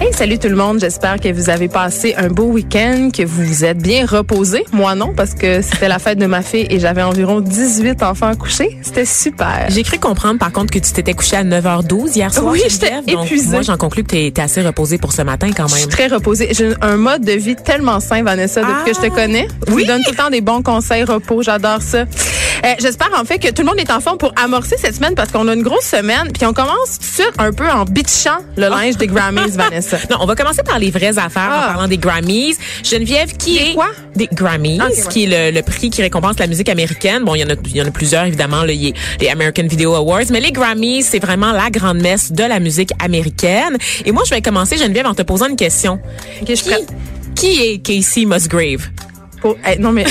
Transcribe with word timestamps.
Hey, 0.00 0.12
salut 0.12 0.38
tout 0.38 0.48
le 0.48 0.54
monde. 0.54 0.78
J'espère 0.78 1.18
que 1.18 1.32
vous 1.32 1.50
avez 1.50 1.66
passé 1.66 2.14
un 2.16 2.28
beau 2.28 2.44
week-end, 2.44 3.10
que 3.12 3.24
vous 3.24 3.42
vous 3.44 3.64
êtes 3.64 3.78
bien 3.78 4.06
reposés. 4.06 4.64
Moi 4.72 4.94
non, 4.94 5.12
parce 5.12 5.34
que 5.34 5.60
c'était 5.60 5.88
la 5.88 5.98
fête 5.98 6.18
de 6.18 6.26
ma 6.26 6.42
fille 6.42 6.68
et 6.70 6.78
j'avais 6.78 7.02
environ 7.02 7.40
18 7.40 8.04
enfants 8.04 8.32
couchés. 8.36 8.78
C'était 8.82 9.04
super. 9.04 9.66
J'ai 9.70 9.82
cru 9.82 9.98
comprendre, 9.98 10.38
par 10.38 10.52
contre, 10.52 10.70
que 10.72 10.78
tu 10.78 10.92
t'étais 10.92 11.14
couché 11.14 11.34
à 11.36 11.42
9h12 11.42 12.14
hier 12.16 12.32
soir. 12.32 12.46
Oui, 12.52 12.62
j'étais 12.68 12.92
épuisée. 13.08 13.50
Moi, 13.50 13.62
j'en 13.62 13.76
conclus 13.76 14.04
que 14.04 14.10
tu 14.10 14.24
étais 14.24 14.40
assez 14.42 14.62
reposé 14.62 14.98
pour 14.98 15.12
ce 15.12 15.22
matin 15.22 15.50
quand 15.56 15.66
Je 15.66 15.72
suis 15.74 15.80
même. 15.82 15.90
très 15.90 16.06
reposée. 16.06 16.50
J'ai 16.52 16.74
un 16.80 16.96
mode 16.96 17.24
de 17.24 17.32
vie 17.32 17.56
tellement 17.56 17.98
sain, 17.98 18.22
Vanessa, 18.22 18.60
depuis 18.60 18.74
Ah. 18.82 18.88
que 18.88 18.94
je 18.94 19.00
te 19.00 19.12
connais. 19.12 19.48
Tu 19.66 19.72
Oui. 19.72 19.84
donnes 19.84 20.02
tout 20.04 20.12
le 20.12 20.16
temps 20.16 20.30
des 20.30 20.40
bons 20.42 20.62
conseils, 20.62 21.02
repos. 21.02 21.42
J'adore 21.42 21.82
ça. 21.82 22.04
Euh, 22.64 22.74
J'espère 22.80 23.10
en 23.16 23.24
fait 23.24 23.38
que 23.38 23.48
tout 23.52 23.62
le 23.62 23.66
monde 23.68 23.78
est 23.78 23.90
en 23.90 24.00
forme 24.00 24.18
pour 24.18 24.32
amorcer 24.36 24.76
cette 24.78 24.94
semaine 24.96 25.14
parce 25.14 25.30
qu'on 25.30 25.46
a 25.48 25.54
une 25.54 25.62
grosse 25.62 25.84
semaine. 25.84 26.30
Puis 26.34 26.44
on 26.44 26.52
commence 26.52 26.98
sur 27.00 27.26
un 27.38 27.52
peu 27.52 27.68
en 27.68 27.84
bitchant 27.84 28.38
le 28.56 28.68
linge 28.68 28.96
des 28.96 29.06
Grammys, 29.06 29.50
Vanessa. 29.56 29.87
Non, 30.10 30.18
on 30.20 30.26
va 30.26 30.34
commencer 30.34 30.62
par 30.62 30.78
les 30.78 30.90
vraies 30.90 31.18
affaires 31.18 31.50
Ah. 31.50 31.64
en 31.68 31.72
parlant 31.72 31.88
des 31.88 31.98
Grammys. 31.98 32.56
Geneviève, 32.82 33.36
qui 33.36 33.54
Des 33.58 33.64
est 33.70 33.74
quoi? 33.74 33.88
des 34.16 34.28
Grammys, 34.32 34.78
Ah, 34.80 34.88
ouais. 34.88 35.02
qui 35.10 35.24
est 35.24 35.50
le, 35.50 35.56
le 35.56 35.62
prix 35.62 35.90
qui 35.90 36.02
récompense 36.02 36.38
la 36.38 36.46
musique 36.46 36.68
américaine. 36.68 37.24
Bon, 37.24 37.34
il 37.34 37.40
y 37.40 37.44
en 37.44 37.50
a, 37.50 37.54
il 37.64 37.76
y 37.76 37.82
en 37.82 37.86
a 37.86 37.90
plusieurs 37.90 38.24
évidemment, 38.24 38.60
a 38.60 38.66
les 38.66 38.94
American 39.30 39.66
Video 39.66 39.94
Awards, 39.94 40.24
mais 40.30 40.40
les 40.40 40.52
Grammys, 40.52 41.02
c'est 41.02 41.18
vraiment 41.18 41.52
la 41.52 41.70
grande 41.70 41.98
messe 42.00 42.32
de 42.32 42.44
la 42.44 42.60
musique 42.60 42.90
américaine. 43.02 43.76
Et 44.04 44.12
moi, 44.12 44.22
je 44.26 44.30
vais 44.34 44.42
commencer 44.42 44.76
Geneviève 44.76 45.06
en 45.06 45.14
te 45.14 45.22
posant 45.22 45.46
une 45.48 45.56
question. 45.56 46.00
Qui 47.34 47.62
est 47.62 47.78
Casey 47.78 48.24
Musgrave? 48.24 48.88
Pour, 49.40 49.56
hey, 49.64 49.78
non, 49.78 49.92
mais 49.92 50.04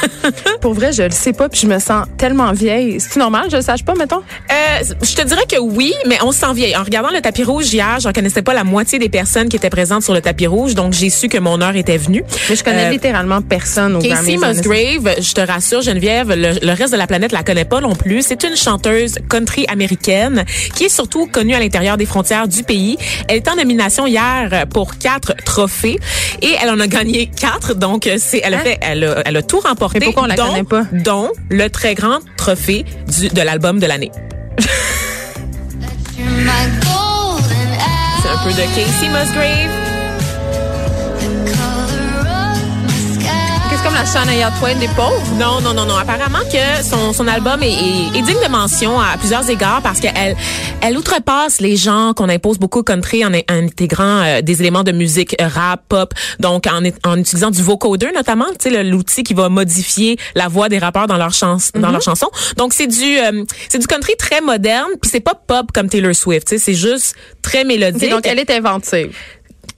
pour 0.60 0.74
vrai, 0.74 0.92
je 0.92 1.02
le 1.02 1.10
sais 1.10 1.32
pas, 1.32 1.48
puis 1.48 1.60
je 1.60 1.66
me 1.66 1.78
sens 1.78 2.06
tellement 2.16 2.52
vieille. 2.52 2.98
C'est 3.00 3.16
normal, 3.18 3.46
je 3.50 3.56
le 3.56 3.62
sache 3.62 3.84
pas, 3.84 3.94
mettons? 3.94 4.18
Euh, 4.50 4.84
je 5.02 5.14
te 5.14 5.22
dirais 5.26 5.44
que 5.50 5.58
oui, 5.58 5.94
mais 6.06 6.18
on 6.22 6.32
se 6.32 6.40
sent 6.40 6.52
vieille. 6.54 6.76
En 6.76 6.82
regardant 6.84 7.10
le 7.12 7.20
tapis 7.20 7.44
rouge 7.44 7.72
hier, 7.72 7.98
j'en 8.00 8.12
connaissais 8.12 8.42
pas 8.42 8.54
la 8.54 8.64
moitié 8.64 8.98
des 8.98 9.08
personnes 9.08 9.48
qui 9.48 9.56
étaient 9.56 9.70
présentes 9.70 10.02
sur 10.02 10.14
le 10.14 10.20
tapis 10.20 10.46
rouge, 10.46 10.74
donc 10.74 10.92
j'ai 10.92 11.10
su 11.10 11.28
que 11.28 11.38
mon 11.38 11.60
heure 11.60 11.76
était 11.76 11.96
venue. 11.96 12.22
Mais 12.48 12.56
je 12.56 12.64
connais 12.64 12.86
Euh, 12.86 12.90
littéralement 12.90 13.42
personne 13.42 13.96
au 13.96 14.00
Casey. 14.00 14.36
Musgrave, 14.36 15.14
je 15.20 15.32
te 15.32 15.40
rassure 15.40 15.82
Geneviève, 15.82 16.28
le, 16.34 16.64
le 16.64 16.72
reste 16.72 16.92
de 16.92 16.98
la 16.98 17.06
planète 17.06 17.32
la 17.32 17.42
connaît 17.42 17.64
pas 17.64 17.80
non 17.80 17.94
plus. 17.94 18.22
C'est 18.22 18.42
une 18.44 18.56
chanteuse 18.56 19.16
country 19.28 19.64
américaine 19.68 20.44
qui 20.74 20.84
est 20.84 20.88
surtout 20.88 21.26
connue 21.26 21.54
à 21.54 21.60
l'intérieur 21.60 21.96
des 21.96 22.06
frontières 22.06 22.48
du 22.48 22.62
pays. 22.62 22.96
Elle 23.28 23.36
est 23.38 23.48
en 23.48 23.56
nomination 23.56 24.06
hier 24.06 24.66
pour 24.72 24.98
quatre 24.98 25.34
trophées 25.44 25.98
et 26.42 26.54
elle 26.62 26.70
en 26.70 26.80
a 26.80 26.86
gagné 26.86 27.26
quatre. 27.26 27.74
Donc 27.74 28.08
c'est, 28.18 28.40
elle 28.44 28.54
a 28.54 28.58
Hein? 28.58 28.62
fait, 28.64 28.67
elle 28.80 29.04
a, 29.04 29.22
elle 29.24 29.36
a 29.36 29.42
tout 29.42 29.60
remporté. 29.60 29.98
Mais 30.00 30.06
pourquoi 30.06 30.24
on 30.24 30.26
la 30.26 30.34
dont- 30.36 30.46
connaît 30.48 30.64
pas? 30.64 30.84
Dont 30.92 31.30
le 31.50 31.68
très 31.70 31.94
grand 31.94 32.18
trophée 32.36 32.84
du, 33.06 33.28
de 33.28 33.40
l'album 33.42 33.78
de 33.78 33.86
l'année. 33.86 34.10
C'est 38.22 38.28
un 38.28 38.38
peu 38.44 38.50
de 38.50 38.62
Casey 38.74 39.08
Musgrave. 39.08 39.77
Qu'est-ce 43.80 43.84
comme 43.84 43.94
la 43.94 44.04
Shania 44.04 44.50
Twain 44.58 44.74
des 44.76 44.88
pauvres? 44.88 45.22
Non, 45.38 45.60
non, 45.60 45.72
non, 45.72 45.84
non. 45.86 45.96
Apparemment 45.96 46.40
que 46.50 46.82
son, 46.84 47.12
son 47.12 47.28
album 47.28 47.62
est, 47.62 47.68
est- 47.70 48.18
est 48.18 48.22
digne 48.22 48.42
de 48.44 48.50
mention 48.50 48.98
à 48.98 49.16
plusieurs 49.18 49.48
égards 49.48 49.82
parce 49.82 50.00
qu'elle 50.00 50.36
elle 50.80 50.96
outrepasse 50.98 51.60
les 51.60 51.76
gens 51.76 52.12
qu'on 52.14 52.28
impose 52.28 52.58
beaucoup 52.58 52.80
au 52.80 52.82
country 52.82 53.24
en, 53.24 53.32
en 53.32 53.42
intégrant 53.48 54.22
euh, 54.24 54.42
des 54.42 54.60
éléments 54.60 54.82
de 54.82 54.90
musique 54.92 55.36
euh, 55.40 55.46
rap, 55.48 55.82
pop, 55.88 56.12
donc 56.40 56.66
en, 56.66 56.82
en 57.08 57.18
utilisant 57.18 57.50
du 57.50 57.62
vocoder 57.62 58.10
notamment, 58.14 58.46
tu 58.58 58.70
sais 58.70 58.82
l'outil 58.82 59.22
qui 59.22 59.34
va 59.34 59.48
modifier 59.48 60.16
la 60.34 60.48
voix 60.48 60.68
des 60.68 60.78
rappeurs 60.78 61.06
dans 61.06 61.16
leurs 61.16 61.34
chans 61.34 61.58
dans 61.74 61.90
leurs 61.90 62.02
chansons. 62.02 62.30
Donc 62.56 62.72
c'est 62.72 62.86
du 62.88 63.18
euh, 63.18 63.44
c'est 63.68 63.78
du 63.78 63.86
country 63.86 64.14
très 64.18 64.40
moderne, 64.40 64.88
puis 65.00 65.10
c'est 65.10 65.20
pas 65.20 65.34
pop 65.34 65.66
comme 65.72 65.88
Taylor 65.88 66.14
Swift, 66.14 66.48
tu 66.48 66.58
sais, 66.58 66.64
c'est 66.64 66.74
juste 66.74 67.14
très 67.42 67.64
mélodique. 67.64 68.04
Ok, 68.04 68.10
donc, 68.10 68.26
elle 68.26 68.38
est 68.40 68.50
inventive. 68.50 69.12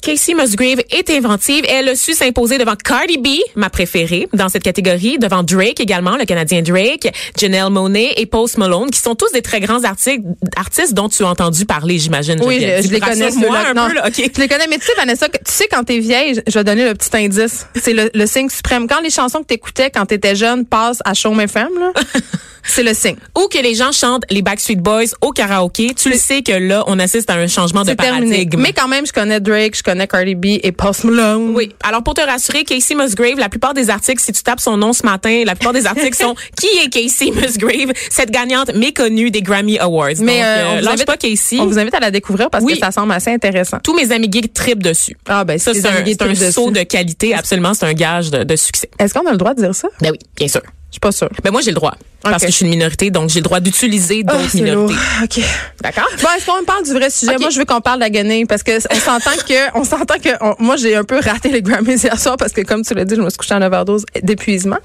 Casey 0.02 0.34
Musgrave 0.34 0.80
est 0.90 1.10
inventive. 1.10 1.64
Elle 1.68 1.88
a 1.90 1.96
su 1.96 2.12
s'imposer 2.14 2.58
devant 2.58 2.76
Cardi 2.76 3.18
B, 3.18 3.28
ma 3.56 3.70
préférée 3.70 4.28
dans 4.32 4.48
cette 4.48 4.62
catégorie, 4.62 5.18
devant 5.18 5.42
Drake 5.42 5.80
également, 5.80 6.16
le 6.16 6.24
Canadien 6.24 6.62
Drake, 6.62 7.12
Janelle 7.38 7.70
Monáe 7.70 8.12
et 8.16 8.26
Post 8.26 8.58
Malone, 8.58 8.90
qui 8.90 8.98
sont 9.00 9.14
tous 9.14 9.30
des 9.32 9.42
très 9.42 9.60
grands 9.60 9.84
artistes, 9.84 10.20
artistes 10.56 10.94
dont 10.94 11.08
tu 11.08 11.22
as 11.24 11.28
entendu 11.28 11.64
parler, 11.66 11.98
j'imagine. 11.98 12.40
Oui, 12.42 12.60
je, 12.60 12.88
les 12.90 13.00
connais. 13.00 13.30
moi 13.32 13.58
un 13.68 13.74
Non, 13.74 13.88
peu, 13.88 13.94
là. 13.94 14.08
Je 14.14 14.22
les 14.40 14.48
connais, 14.48 14.66
mais 14.68 14.78
tu 14.78 14.86
sais, 14.86 14.92
Vanessa, 14.96 15.28
tu 15.28 15.38
sais, 15.46 15.68
quand 15.70 15.84
t'es 15.84 15.98
vieille, 15.98 16.34
je 16.34 16.40
je 16.50 16.58
vais 16.58 16.64
donner 16.64 16.84
le 16.84 16.94
petit 16.94 17.16
indice. 17.16 17.66
C'est 17.80 17.92
le, 17.92 18.10
le 18.12 18.26
signe 18.26 18.48
suprême. 18.50 18.86
Quand 18.88 19.00
les 19.00 19.10
chansons 19.10 19.38
que 19.40 19.46
t'écoutais 19.46 19.90
quand 19.90 20.04
t'étais 20.06 20.34
jeune 20.34 20.66
passent 20.66 21.00
à 21.04 21.14
Show 21.14 21.32
FM, 21.38 21.68
là, 21.78 21.92
c'est 22.64 22.82
le 22.82 22.92
signe. 22.92 23.16
Ou 23.38 23.46
que 23.48 23.58
les 23.58 23.74
gens 23.74 23.92
chantent 23.92 24.24
les 24.30 24.42
Backstreet 24.42 24.76
Boys 24.76 25.04
au 25.20 25.30
karaoké, 25.30 25.94
tu 25.94 26.10
le 26.10 26.16
sais 26.16 26.42
que 26.42 26.52
là, 26.52 26.82
on 26.86 26.98
assiste 26.98 27.30
à 27.30 27.34
un 27.34 27.46
changement 27.46 27.84
de 27.84 27.92
terminé. 27.94 28.30
paradigme. 28.30 28.60
Mais 28.60 28.72
quand 28.72 28.88
même, 28.88 29.06
je 29.06 29.12
connais 29.12 29.40
Drake, 29.40 29.76
je 29.80 29.90
connais 29.90 30.06
Cardi 30.06 30.34
B 30.34 30.46
et 30.62 30.72
Post 30.72 31.04
Malone. 31.04 31.52
Oui. 31.54 31.72
Alors, 31.82 32.02
pour 32.02 32.14
te 32.14 32.20
rassurer, 32.20 32.64
Casey 32.64 32.94
Musgrave, 32.94 33.38
la 33.38 33.48
plupart 33.48 33.72
des 33.74 33.88
articles, 33.90 34.22
si 34.22 34.32
tu 34.32 34.42
tapes 34.42 34.60
son 34.60 34.76
nom 34.76 34.92
ce 34.92 35.04
matin, 35.04 35.42
la 35.46 35.54
plupart 35.54 35.72
des 35.72 35.86
articles 35.86 36.16
sont 36.16 36.34
qui 36.60 36.66
est 36.84 36.88
Casey 36.90 37.30
Musgrave, 37.30 37.92
cette 38.10 38.30
gagnante 38.30 38.74
méconnue 38.74 39.30
des 39.30 39.42
Grammy 39.42 39.78
Awards. 39.78 40.08
Mais 40.20 40.34
Donc, 40.38 40.44
euh, 40.44 40.64
on, 40.76 40.80
vous 40.80 40.88
invite, 40.88 41.06
pas 41.06 41.16
Casey. 41.16 41.56
on 41.60 41.66
vous 41.66 41.78
invite 41.78 41.94
à 41.94 42.00
la 42.00 42.10
découvrir 42.10 42.50
parce 42.50 42.62
Oui. 42.64 42.74
que 42.74 42.78
ça 42.80 42.90
semble 42.90 43.12
assez 43.12 43.30
intéressant. 43.30 43.78
Tous 43.82 43.94
mes 43.94 44.12
amis 44.12 44.28
geeks 44.30 44.52
tripent 44.52 44.82
dessus. 44.82 45.16
Ah, 45.26 45.44
ben, 45.44 45.58
Ça, 45.58 45.72
c'est 45.72 45.86
un, 45.86 46.50
saut 46.50 46.70
de 46.70 46.82
qualité, 46.82 47.34
absolument. 47.34 47.72
C'est 47.74 47.86
un 47.86 47.94
gage 47.94 48.30
de, 48.30 48.44
de 48.44 48.56
succès. 48.56 48.90
Est-ce 48.98 49.14
qu'on 49.14 49.26
a 49.26 49.32
le 49.32 49.38
droit 49.38 49.54
de 49.54 49.62
dire 49.62 49.74
ça? 49.74 49.88
Ben 50.00 50.10
oui, 50.12 50.18
bien 50.36 50.48
sûr. 50.48 50.62
Je 50.90 50.94
suis 50.94 51.00
pas 51.00 51.12
sûre. 51.12 51.28
Ben 51.44 51.50
moi, 51.52 51.60
j'ai 51.60 51.70
le 51.70 51.76
droit. 51.76 51.94
Parce 52.22 52.42
que 52.44 52.50
je 52.50 52.54
suis 52.56 52.64
une 52.66 52.70
minorité, 52.72 53.10
donc 53.10 53.30
j'ai 53.30 53.38
le 53.40 53.44
droit 53.44 53.60
d'utiliser 53.60 54.22
Ah, 54.26 54.32
d'autres 54.36 54.54
minorités. 54.54 54.92
lourd. 54.92 55.02
OK. 55.24 55.40
D'accord? 55.82 56.08
Bon, 56.20 56.28
est-ce 56.36 56.44
qu'on 56.44 56.64
parle 56.66 56.84
du 56.84 56.90
vrai 56.92 57.08
sujet? 57.08 57.38
Moi, 57.38 57.48
je 57.48 57.58
veux 57.58 57.64
qu'on 57.64 57.80
parle 57.80 57.98
de 57.98 58.04
la 58.04 58.10
guenille 58.10 58.44
parce 58.44 58.62
que 58.62 58.72
on 58.76 58.94
s'entend 58.98 59.30
que, 59.48 59.78
on 59.78 59.84
s'entend 59.84 60.18
que, 60.22 60.28
on- 60.42 60.54
moi, 60.58 60.76
j'ai 60.76 60.96
un 60.96 61.04
peu 61.04 61.18
raté 61.18 61.48
les 61.48 61.62
Grammys 61.62 62.02
hier 62.02 62.20
soir 62.20 62.36
parce 62.36 62.52
que, 62.52 62.60
comme 62.60 62.82
tu 62.84 62.92
l'as 62.92 63.06
dit, 63.06 63.14
je 63.14 63.22
me 63.22 63.30
suis 63.30 63.38
couchée 63.38 63.54
en 63.54 63.62
overdose 63.62 64.04
d'épuisement. 64.22 64.76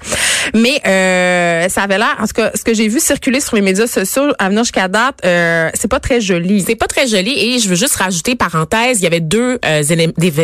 Mais, 0.54 0.80
euh, 0.86 1.68
ça 1.68 1.82
avait 1.82 1.98
l'air, 1.98 2.16
en 2.18 2.26
tout 2.26 2.32
cas, 2.34 2.52
ce 2.54 2.62
que 2.64 2.72
j'ai 2.72 2.88
vu 2.88 3.00
circuler 3.00 3.40
sur 3.40 3.56
les 3.56 3.62
médias 3.62 3.86
sociaux 3.86 4.28
à 4.38 4.48
venir 4.48 4.62
jusqu'à 4.64 4.88
date, 4.88 5.16
euh, 5.26 5.68
c'est 5.74 5.88
pas 5.88 6.00
très 6.00 6.22
joli. 6.22 6.62
C'est 6.66 6.74
pas 6.76 6.86
très 6.86 7.06
joli 7.06 7.32
et 7.38 7.58
je 7.58 7.68
veux 7.68 7.74
juste 7.74 7.96
rajouter 7.96 8.34
parenthèse, 8.34 9.00
il 9.00 9.02
y 9.02 9.06
avait 9.06 9.20
deux 9.20 9.58
euh, 9.62 9.82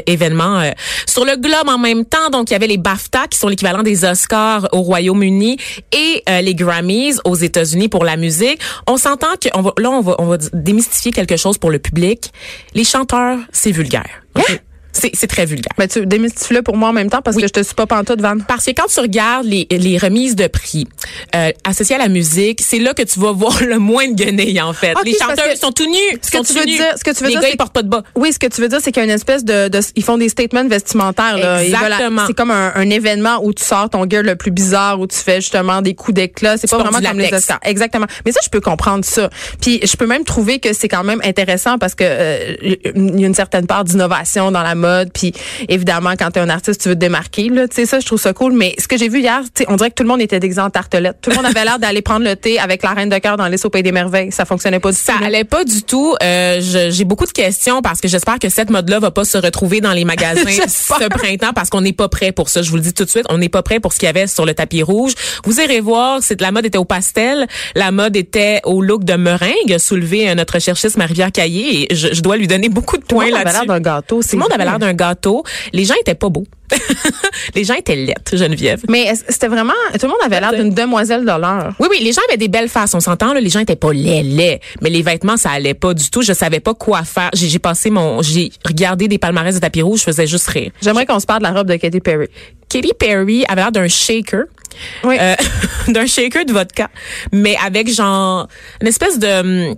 événements 0.07 0.61
euh, 0.61 0.71
sur 1.07 1.25
le 1.25 1.37
globe 1.37 1.69
en 1.69 1.79
même 1.79 2.05
temps. 2.05 2.29
Donc 2.31 2.51
il 2.51 2.53
y 2.53 2.57
avait 2.57 2.67
les 2.67 2.77
BAFTA 2.79 3.29
qui 3.31 3.39
sont 3.39 3.49
l'équivalent 3.49 3.83
des 3.83 4.05
Oscars 4.05 4.69
au 4.73 4.83
Royaume-Uni 4.83 5.52
et 5.93 6.23
euh, 6.29 6.41
les 6.41 6.55
Grammys 6.55 7.19
aux 7.25 7.37
États-Unis 7.37 7.89
pour 7.89 8.05
la 8.05 8.17
musique. 8.17 8.61
On 8.87 8.97
s'entend 8.97 9.35
que 9.41 9.49
là 9.81 9.91
on 9.91 10.01
va 10.27 10.39
démystifier 10.53 11.13
quelque 11.13 11.37
chose 11.37 11.59
pour 11.59 11.71
le 11.71 11.79
public. 11.79 12.33
Les 12.75 12.85
chanteurs, 12.85 13.39
c'est 13.53 13.73
vulgaire. 13.73 14.23
C'est 14.47 14.63
c'est 14.93 15.27
très 15.27 15.47
vulgaire. 15.47 15.73
Ben, 15.79 15.89
tu 15.89 16.07
démystifie-le 16.07 16.63
pour 16.63 16.77
moi 16.77 16.91
en 16.91 16.93
même 16.93 17.11
temps 17.11 17.23
parce 17.23 17.37
que 17.37 17.43
je 17.47 17.53
te 17.53 17.63
suis 17.63 17.75
pas 17.75 17.87
pantoute, 17.87 18.21
Van. 18.21 18.37
Parce 18.47 18.65
que 18.67 18.71
quand 18.73 18.87
tu 18.93 19.01
regardes 19.01 19.47
les, 19.47 19.67
les 19.71 19.99
remises 19.99 20.37
de 20.37 20.47
prix 20.47 20.87
euh, 21.35 21.51
associées 21.65 21.97
à 21.97 21.99
la 21.99 22.09
musique, 22.09 22.61
c'est 22.63 22.79
là 22.79 22.95
que 22.95 23.03
tu 23.03 23.19
vas 23.21 23.33
voir 23.33 23.63
le 23.63 23.79
moins 23.79 24.09
de 24.09 24.15
guenilles 24.15 24.61
en 24.61 24.73
fait. 24.73 24.95
Les 25.05 25.15
chanteurs 25.15 25.49
que 25.51 25.59
sont 25.59 25.73
tout 25.73 25.87
nus. 25.87 26.19
ce 26.23 26.31
que 26.31 26.39
sont 26.39 26.45
tu 26.45 26.53
veux 26.55 26.65
nus. 26.67 26.77
dire- 26.77 26.95
ce 26.97 27.05
que 27.05 27.11
tu 27.11 27.19
veux 27.25 27.29
les 27.31 27.33
dire, 27.35 27.43
gars 27.43 27.49
ils 27.53 27.57
portent 27.57 27.73
pas 27.73 27.83
de 27.83 27.89
bas. 27.89 28.03
Oui, 28.15 28.33
ce 28.33 28.39
que 28.39 28.47
tu 28.47 28.61
veux 28.61 28.69
dire, 28.69 28.79
c'est 28.83 28.93
qu'il 28.93 29.01
y 29.01 29.05
a 29.05 29.09
une 29.09 29.15
espèce 29.15 29.45
de, 29.45 29.69
de- 29.69 29.81
ils 29.97 30.05
font 30.05 30.19
des 30.19 30.29
statements 30.29 30.67
vestimentaires. 30.67 31.37
Là. 31.39 31.65
Exactement. 31.65 32.23
C'est 32.27 32.35
comme 32.35 32.51
un, 32.51 32.73
un 32.75 32.91
événement 32.91 33.41
où 33.43 33.53
tu 33.53 33.65
sors 33.65 33.89
ton 33.91 34.09
gear 34.09 34.23
le 34.23 34.37
plus 34.37 34.51
bizarre, 34.51 35.01
où 35.01 35.07
tu 35.07 35.17
fais 35.19 35.41
justement 35.41 35.83
des 35.83 35.95
coups 35.95 36.15
d'éclat. 36.15 36.57
C'est 36.59 36.71
pas 36.71 36.79
vraiment 36.79 37.01
comme 37.01 37.19
les. 37.19 37.33
Oscars. 37.33 37.59
Exactement. 37.65 38.07
Mais 38.27 38.33
ça, 38.33 38.41
je 38.45 38.51
peux 38.51 38.61
comprendre 38.61 39.05
ça. 39.05 39.31
Puis 39.61 39.81
je 39.83 39.97
peux 39.97 40.07
même 40.07 40.25
trouver 40.25 40.59
que 40.59 40.73
c'est 40.73 40.89
quand 40.89 41.05
même 41.05 41.21
intéressant 41.25 41.79
parce 41.79 41.95
que 41.95 42.05
euh, 42.07 42.55
il 42.95 43.21
y 43.21 43.25
a 43.25 43.27
une 43.27 43.35
certaine 43.35 43.67
part 43.67 43.85
d'innovation 43.85 44.51
dans 44.51 44.63
la 44.63 44.75
mode. 44.83 45.11
Puis 45.13 45.33
évidemment, 45.69 46.13
quand 46.19 46.31
tu 46.33 46.39
es 46.39 46.43
un 46.43 46.49
artiste, 46.49 46.81
tu 46.83 46.89
veux 46.91 46.95
te 46.95 47.01
démarquer. 47.01 47.49
Là, 47.49 47.67
tu 47.69 47.77
sais 47.77 47.87
ça, 47.87 48.01
je 48.01 48.07
trouve 48.07 48.21
ça 48.21 48.33
cool. 48.33 48.53
Mais 48.53 48.75
ce 48.79 48.87
que 48.89 48.97
j'ai 48.99 49.09
vu 49.09 49.21
hier, 49.21 49.41
tu 49.55 49.63
sais, 49.63 49.67
on 49.69 49.77
dirait 49.77 49.91
que 49.91 49.95
tout 49.95 50.03
le 50.03 50.09
monde 50.09 50.21
était 50.21 50.41
déguisé 50.41 50.61
en 50.61 50.71
tartelette. 50.71 51.17
Tout 51.23 51.31
le 51.31 51.37
monde 51.37 51.47
avait 51.47 51.65
l'air 51.65 51.79
d'aller 51.79 52.03
prendre 52.03 52.25
le 52.25 52.37
thé 52.37 52.59
avec 52.59 52.83
la 52.83 52.91
reine 52.91 53.09
de 53.09 53.19
cœur 53.19 53.37
dans 53.37 53.49
les 53.49 53.65
au 53.65 53.71
pays 53.71 53.83
des 53.83 53.93
merveilles. 53.93 54.33
Ça 54.33 54.45
fonctionnait 54.45 54.81
pas 54.81 54.91
du 54.91 54.97
Ça 54.99 55.13
tout. 55.15 55.21
là. 55.21 55.27
allait 55.27 55.45
pas 55.45 55.65
du 55.65 55.83
tout. 55.83 56.15
Euh, 56.23 56.61
J'ai 56.61 57.05
beaucoup 57.05 57.27
de 57.27 57.31
questions 57.33 57.81
parce 57.83 58.01
que 58.01 58.09
j'espère 58.09 58.39
que 58.39 58.49
cette 58.49 58.71
mode-là 58.71 58.99
va 58.99 59.11
pas 59.11 59.25
se 59.25 59.39
retrouver 59.39 59.81
dans 59.81 59.93
les 59.93 60.05
magasins 60.05 60.43
ce 60.69 61.09
printemps 61.09 61.53
parce 61.55 61.71
qu'on 61.71 61.81
n'est 61.81 61.93
pas 61.93 62.09
prêt 62.09 62.33
pour 62.33 62.49
ça. 62.49 62.61
Je 62.63 62.71
vous 62.71 62.77
le 62.77 62.83
dis 62.83 62.93
tout 62.93 63.05
de 63.05 63.11
suite, 63.11 63.25
on 63.31 63.39
n'est 63.39 63.49
pas 63.49 63.63
prêt 63.63 63.79
pour 63.81 63.93
ce 63.93 63.99
qu'il 64.01 64.07
y 64.07 64.11
avait 64.11 64.27
sur 64.27 64.45
le 64.47 64.55
tapis 64.55 64.83
rouge. 64.83 65.13
Vous 65.45 65.61
irez 65.61 65.81
voir, 65.81 66.19
c'est 66.23 66.41
la 66.41 66.51
mode 66.51 66.67
était 66.67 66.79
au 66.79 66.85
pastel, 66.85 67.47
la 67.77 67.91
mode 67.93 68.17
était 68.17 68.61
au 68.65 68.83
look 68.83 69.05
de 69.05 69.15
meringue, 69.15 69.79
soulevé 69.79 70.29
euh, 70.29 70.35
notre 70.35 70.59
chercheuse 70.59 70.97
Marie-Pierre 70.97 71.31
Caillé 71.33 71.93
et 71.93 71.95
je, 71.95 72.09
je 72.13 72.21
dois 72.21 72.37
lui 72.37 72.49
donner 72.49 72.69
beaucoup 72.69 72.97
de 72.97 73.03
Tout 73.03 73.15
le 73.15 73.15
points 73.17 73.25
monde 73.27 73.35
avait 73.35 73.45
là-dessus. 73.45 73.67
l'air 73.67 73.75
d'un 73.77 73.81
gâteau. 73.81 74.23
Tout 74.23 74.29
le 74.33 74.39
monde 74.39 74.53
avait 74.53 74.65
d'un 74.79 74.95
gâteau. 74.95 75.43
Les 75.73 75.85
gens 75.85 75.95
étaient 76.01 76.15
pas 76.15 76.29
beaux. 76.29 76.47
les 77.55 77.65
gens 77.65 77.75
étaient 77.75 77.97
lettres, 77.97 78.37
Geneviève. 78.37 78.83
Mais 78.89 79.13
c'était 79.29 79.49
vraiment, 79.49 79.73
tout 79.93 80.07
le 80.07 80.09
monde 80.09 80.19
avait 80.25 80.41
l'air 80.41 80.53
d'une 80.53 80.73
demoiselle 80.73 81.23
de 81.23 81.27
l'heure. 81.27 81.75
Oui, 81.79 81.89
oui, 81.91 81.99
les 82.03 82.13
gens 82.13 82.23
avaient 82.29 82.39
des 82.39 82.49
belles 82.49 82.69
faces, 82.69 82.95
on 82.95 83.01
s'entend, 83.01 83.35
là, 83.35 83.41
les 83.41 83.51
gens 83.51 83.61
étaient 83.61 83.77
pas 83.77 83.93
laids, 83.93 84.23
laids, 84.23 84.61
mais 84.81 84.91
les 84.91 85.03
vêtements, 85.03 85.37
ça 85.37 85.51
allait 85.51 85.75
pas 85.75 85.95
du 85.95 86.11
tout. 86.11 86.23
Je 86.23 86.33
savais 86.33 86.61
pas 86.61 86.75
quoi 86.75 87.05
faire. 87.05 87.31
J'ai 87.35 87.49
j'ai 87.49 87.59
passé 87.59 87.91
mon, 87.91 88.23
j'ai 88.23 88.51
regardé 88.65 89.09
des 89.09 89.19
palmarès 89.19 89.55
de 89.55 89.61
tapis 89.61 89.83
rouge, 89.83 90.01
je 90.01 90.05
faisais 90.05 90.27
juste 90.27 90.49
rire. 90.49 90.71
J'aimerais 90.81 91.07
qu'on 91.07 91.21
se 91.21 91.27
parle 91.27 91.41
de 91.41 91.45
la 91.45 91.53
robe 91.53 91.69
de 91.69 91.77
Katy 91.77 92.01
Perry. 92.01 92.29
Katy 92.69 92.93
Perry 92.99 93.45
avait 93.49 93.61
l'air 93.61 93.73
d'un 93.73 93.89
shaker. 93.89 94.45
Oui. 95.05 95.17
Euh, 95.21 95.35
d'un 95.89 96.07
shaker 96.07 96.47
de 96.47 96.53
vodka, 96.53 96.89
mais 97.31 97.57
avec 97.63 97.93
genre 97.93 98.49
une 98.81 98.89
espèce 98.89 99.19
de 99.19 99.75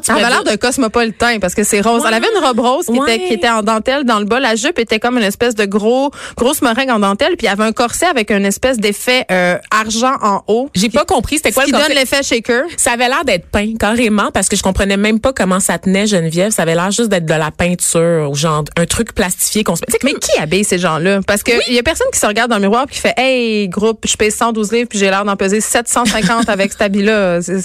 tu 0.00 0.10
Elle 0.10 0.18
avait 0.24 0.28
l'air 0.30 0.44
de 0.44 0.56
cosmopolitain 0.56 1.38
parce 1.40 1.54
que 1.54 1.64
c'est 1.64 1.80
rose. 1.80 2.02
Ouais. 2.02 2.08
Elle 2.08 2.14
avait 2.14 2.28
une 2.36 2.44
robe 2.44 2.60
rose 2.60 2.86
qui, 2.86 2.92
Ouais. 2.98 3.16
était, 3.16 3.26
qui 3.26 3.34
était 3.34 3.48
en 3.48 3.62
dentelle 3.62 4.04
dans 4.04 4.18
le 4.18 4.24
bas. 4.24 4.40
La 4.40 4.54
jupe 4.56 4.78
était 4.78 4.98
comme 4.98 5.16
une 5.18 5.24
espèce 5.24 5.54
de 5.54 5.64
gros 5.64 6.10
grosse 6.36 6.62
meringue 6.62 6.90
en 6.90 6.98
dentelle. 6.98 7.36
Puis 7.36 7.46
il 7.46 7.50
y 7.50 7.52
avait 7.52 7.64
un 7.64 7.72
corset 7.72 8.06
avec 8.06 8.30
une 8.30 8.44
espèce 8.46 8.78
d'effet 8.78 9.24
euh, 9.30 9.56
argent 9.70 10.14
en 10.22 10.42
haut. 10.48 10.68
J'ai 10.74 10.88
pas 10.88 11.04
compris 11.04 11.36
c'était 11.36 11.52
quoi 11.52 11.64
qui 11.64 11.72
donne 11.72 11.92
l'effet 11.94 12.22
shaker. 12.22 12.64
Ça 12.76 12.92
avait 12.92 13.08
l'air 13.08 13.24
d'être 13.24 13.46
peint 13.46 13.72
carrément 13.78 14.30
parce 14.32 14.48
que 14.48 14.56
je 14.56 14.62
comprenais 14.62 14.96
même 14.96 15.20
pas 15.20 15.32
comment 15.32 15.60
ça 15.60 15.78
tenait 15.78 16.06
Geneviève. 16.06 16.52
Ça 16.52 16.62
avait 16.62 16.74
l'air 16.74 16.90
juste 16.90 17.08
d'être 17.08 17.26
de 17.26 17.34
la 17.34 17.50
peinture 17.50 18.28
ou 18.30 18.34
genre 18.34 18.64
un 18.76 18.86
truc 18.86 19.14
plastifié 19.14 19.64
qu'on 19.64 19.76
se. 19.76 19.82
Mais 20.04 20.14
qui 20.14 20.38
habille 20.40 20.64
ces 20.64 20.78
gens-là? 20.78 21.20
Parce 21.26 21.42
que 21.42 21.52
il 21.68 21.74
y 21.74 21.78
a 21.78 21.82
personne 21.82 22.06
qui 22.12 22.18
se 22.18 22.26
regarde 22.26 22.50
dans 22.50 22.56
le 22.56 22.62
miroir 22.62 22.86
puis 22.86 22.96
qui 22.96 23.00
fait 23.00 23.14
Hey, 23.16 23.68
groupe, 23.68 24.04
je 24.06 24.16
pèse 24.16 24.34
112 24.36 24.72
livres 24.72 24.88
puis 24.88 24.98
j'ai 24.98 25.10
l'air 25.10 25.24
d'en 25.24 25.36
peser 25.36 25.60
750 25.60 26.48
avec 26.48 26.72
cet 26.72 26.82
habit-là. 26.82 27.40
Ça, 27.42 27.60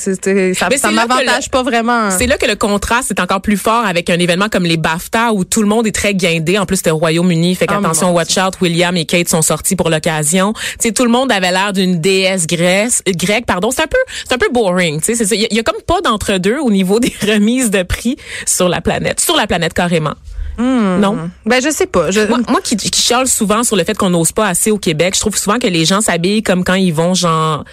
ça 0.78 0.92
m'avantage 0.92 1.50
pas 1.50 1.64
vraiment. 1.64 2.07
C'est 2.12 2.28
là 2.28 2.38
que 2.38 2.46
le 2.46 2.56
contraste 2.56 3.12
est 3.12 3.20
encore 3.20 3.42
plus 3.42 3.58
fort 3.58 3.86
avec 3.86 4.10
un 4.10 4.20
événement 4.20 4.50
comme 4.50 4.64
les 4.64 4.78
BAFTA 4.78 5.34
où 5.34 5.44
tout 5.44 5.62
le 5.62 5.68
monde 5.68 5.88
est 5.88 5.92
très 5.92 6.14
guindé. 6.14 6.58
En 6.58 6.66
plus, 6.66 6.78
c'était 6.78 6.92
au 6.92 6.98
Royaume-Uni. 6.98 7.56
Fait 7.56 7.66
Oh, 7.70 7.74
qu'attention, 7.74 8.08
mon 8.08 8.14
watch 8.14 8.38
out, 8.38 8.54
William 8.62 8.96
et 8.98 9.06
Kate 9.06 9.30
sont 9.30 9.42
sortis 9.42 9.76
pour 9.76 9.90
l'occasion. 9.90 10.54
Tu 10.82 10.94
tout 10.94 11.04
le 11.06 11.12
monde 11.12 11.32
avait 11.32 11.52
l'air 11.52 11.74
d'une 11.74 12.00
déesse 12.00 12.48
grecque, 12.48 12.94
grecque, 13.16 13.46
pardon. 13.46 13.72
C'est 13.72 13.84
un 13.84 13.88
peu, 13.88 13.98
c'est 14.28 14.34
un 14.34 14.38
peu 14.38 14.50
boring, 14.52 15.02
tu 15.02 15.16
sais. 15.16 15.24
Il 15.36 15.42
y, 15.42 15.46
a- 15.46 15.48
il 15.52 15.58
y 15.58 15.60
a 15.60 15.64
comme 15.64 15.82
pas 15.86 16.02
d'entre-deux 16.02 16.58
au 16.60 16.72
niveau 16.72 17.00
des 17.02 17.14
remises 17.22 17.70
de 17.72 17.84
prix 17.84 18.18
sur 18.46 18.70
la 18.70 18.82
planète. 18.82 19.20
Sur 19.20 19.36
la 19.36 19.48
planète, 19.48 19.74
carrément. 19.74 20.14
Non? 20.60 21.30
Ben 21.46 21.62
je 21.62 21.70
sais 21.70 21.86
pas. 21.86 22.10
Je, 22.10 22.22
Moi, 22.22 22.40
moi 22.50 22.62
qui, 22.64 22.76
qui 22.76 23.00
chiale 23.02 23.28
souvent 23.28 23.64
sur 23.64 23.76
le 23.76 23.84
fait 23.84 23.96
qu'on 23.96 24.10
n'ose 24.10 24.32
pas 24.32 24.48
assez 24.48 24.72
au 24.72 24.80
Québec, 24.80 25.14
je 25.16 25.20
trouve 25.20 25.38
souvent 25.38 25.60
que 25.60 25.68
les 25.68 25.86
gens 25.86 26.02
s'habillent 26.02 26.42
comme 26.42 26.64
quand 26.64 26.74
ils 26.74 26.94
vont 26.94 27.14
genre 27.14 27.64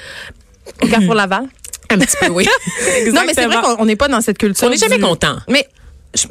au 0.82 0.86
Carrefour 0.86 1.14
Laval? 1.14 1.44
Un 1.90 1.98
petit 1.98 2.16
peu 2.20 2.28
oui. 2.28 2.46
Non, 3.12 3.22
mais 3.26 3.34
c'est 3.34 3.46
vrai 3.46 3.56
qu'on 3.62 3.82
on 3.82 3.86
n'est 3.86 3.96
pas 3.96 4.08
dans 4.08 4.20
cette 4.20 4.38
culture. 4.38 4.66
On 4.66 4.70
n'est 4.70 4.76
jamais 4.76 5.00
content. 5.00 5.36
Mais 5.48 5.69
je, 6.14 6.26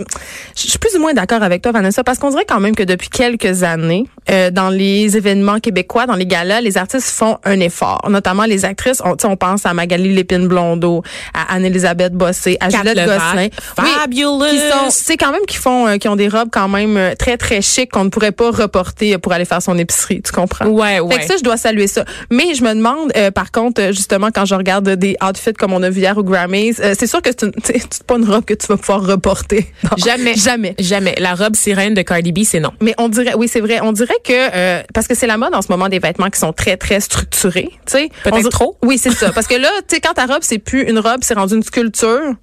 je 0.56 0.70
suis 0.70 0.80
plus 0.80 0.96
ou 0.96 1.00
moins 1.00 1.14
d'accord 1.14 1.44
avec 1.44 1.62
toi, 1.62 1.72
Vanessa, 1.72 2.04
parce 2.04 2.20
qu'on 2.20 2.30
dirait 2.30 2.46
quand 2.48 2.60
même 2.60 2.76
que 2.76 2.84
depuis 2.84 3.10
quelques 3.10 3.64
années, 3.64 4.06
euh, 4.30 4.52
dans 4.52 4.70
les 4.70 5.18
événements 5.18 5.60
québécois, 5.60 6.06
dans 6.06 6.16
les 6.16 6.26
galas, 6.26 6.62
les 6.62 6.78
artistes 6.78 7.10
font 7.10 7.38
un 7.44 7.60
effort. 7.60 8.02
Notamment 8.10 8.44
les 8.46 8.66
actrices. 8.66 9.02
On, 9.04 9.16
on 9.24 9.36
pense 9.36 9.66
à 9.66 9.74
Magali 9.74 10.14
Lépine-Blondeau, 10.14 11.04
à 11.34 11.54
Anne-Elisabeth 11.56 12.14
Bossé, 12.14 12.58
à 12.60 12.70
Juliette. 12.70 12.96
Gosselin. 13.06 13.48
Fabulous. 13.76 14.40
sont, 14.40 14.90
c'est 14.90 15.18
quand 15.18 15.32
même 15.32 15.46
qui 15.48 15.58
font, 15.58 15.88
euh, 15.88 15.98
qui 15.98 16.08
ont 16.08 16.16
des 16.16 16.28
robes 16.28 16.50
quand 16.52 16.68
même 16.68 16.98
euh, 16.98 17.16
très 17.18 17.38
très 17.38 17.62
chic 17.62 17.92
qu'on 17.92 18.06
ne 18.06 18.10
pourrait 18.10 18.32
pas 18.32 18.52
reporter 18.52 19.18
pour 19.18 19.34
aller 19.34 19.46
faire 19.46 19.62
son 19.62 19.78
épicerie. 19.78 20.22
Tu 20.22 20.32
comprends? 20.32 20.66
Ouais, 20.68 20.96
Fait 20.96 21.00
ouais. 21.02 21.20
que 21.20 21.26
ça, 21.26 21.36
je 21.38 21.44
dois 21.44 21.58
saluer 21.58 21.88
ça. 21.88 22.06
Mais 22.32 22.54
je 22.56 22.64
me 22.64 22.74
demande, 22.74 23.12
euh, 23.16 23.32
par 23.32 23.52
contre, 23.52 23.82
euh, 23.82 23.92
justement, 23.92 24.30
quand 24.34 24.46
je 24.46 24.56
regarde 24.56 24.90
des 24.90 25.16
outfits 25.28 25.54
comme 25.54 25.74
on 25.74 25.84
a 25.84 25.90
vu 25.90 26.02
hier 26.02 26.18
au 26.18 26.24
Grammys, 26.24 26.76
euh, 26.80 26.94
c'est 26.98 27.08
sûr 27.08 27.22
que 27.22 27.30
c'est 27.64 28.04
pas 28.08 28.16
une 28.16 28.26
robe 28.30 28.46
que 28.46 28.54
tu 28.54 28.68
vas 28.68 28.78
pouvoir 28.78 29.06
reporter. 29.06 29.66
Jamais. 29.98 30.36
Jamais. 30.36 30.76
Jamais. 30.80 31.16
La 31.20 31.36
robe 31.36 31.56
sirène 31.56 31.94
de 31.94 32.02
Cardi 32.02 32.32
B, 32.32 32.40
c'est 32.44 32.60
non. 32.60 32.72
Mais 32.82 32.94
on 32.98 33.10
dirait, 33.10 33.34
oui, 33.36 33.48
c'est 33.48 33.60
vrai. 33.60 33.80
On 33.82 33.92
dirait 33.92 34.14
que 34.24 34.34
euh, 34.34 34.82
parce 34.94 35.08
que 35.08 35.16
c'est 35.16 35.28
la 35.28 35.38
mode 35.38 35.54
en 35.54 35.62
ce 35.62 35.68
moment 35.72 35.90
des 35.90 36.00
vêtements 36.00 36.30
qui 36.30 36.40
sont 36.40 36.54
très 36.54 36.78
très 36.78 37.00
structurés. 37.00 37.70
Tu 37.86 37.92
sais, 37.94 38.10
Peut-être 38.24 38.50
trop. 38.50 38.78
Oui, 38.82 38.98
c'est 38.98 39.12
ça. 39.12 39.32
Parce 39.32 39.48
que 39.48 39.56
là, 39.56 39.70
tu 39.88 39.96
sais, 39.96 40.02
quand 40.02 40.14
ta 40.14 40.26
robe 40.26 40.42
c'est 40.42 40.60
plus 40.60 40.84
une 40.90 41.00
robe, 41.00 41.20
c'est 41.22 41.34
rendu 41.34 41.56
une 41.56 41.64
sculpture. 41.64 42.34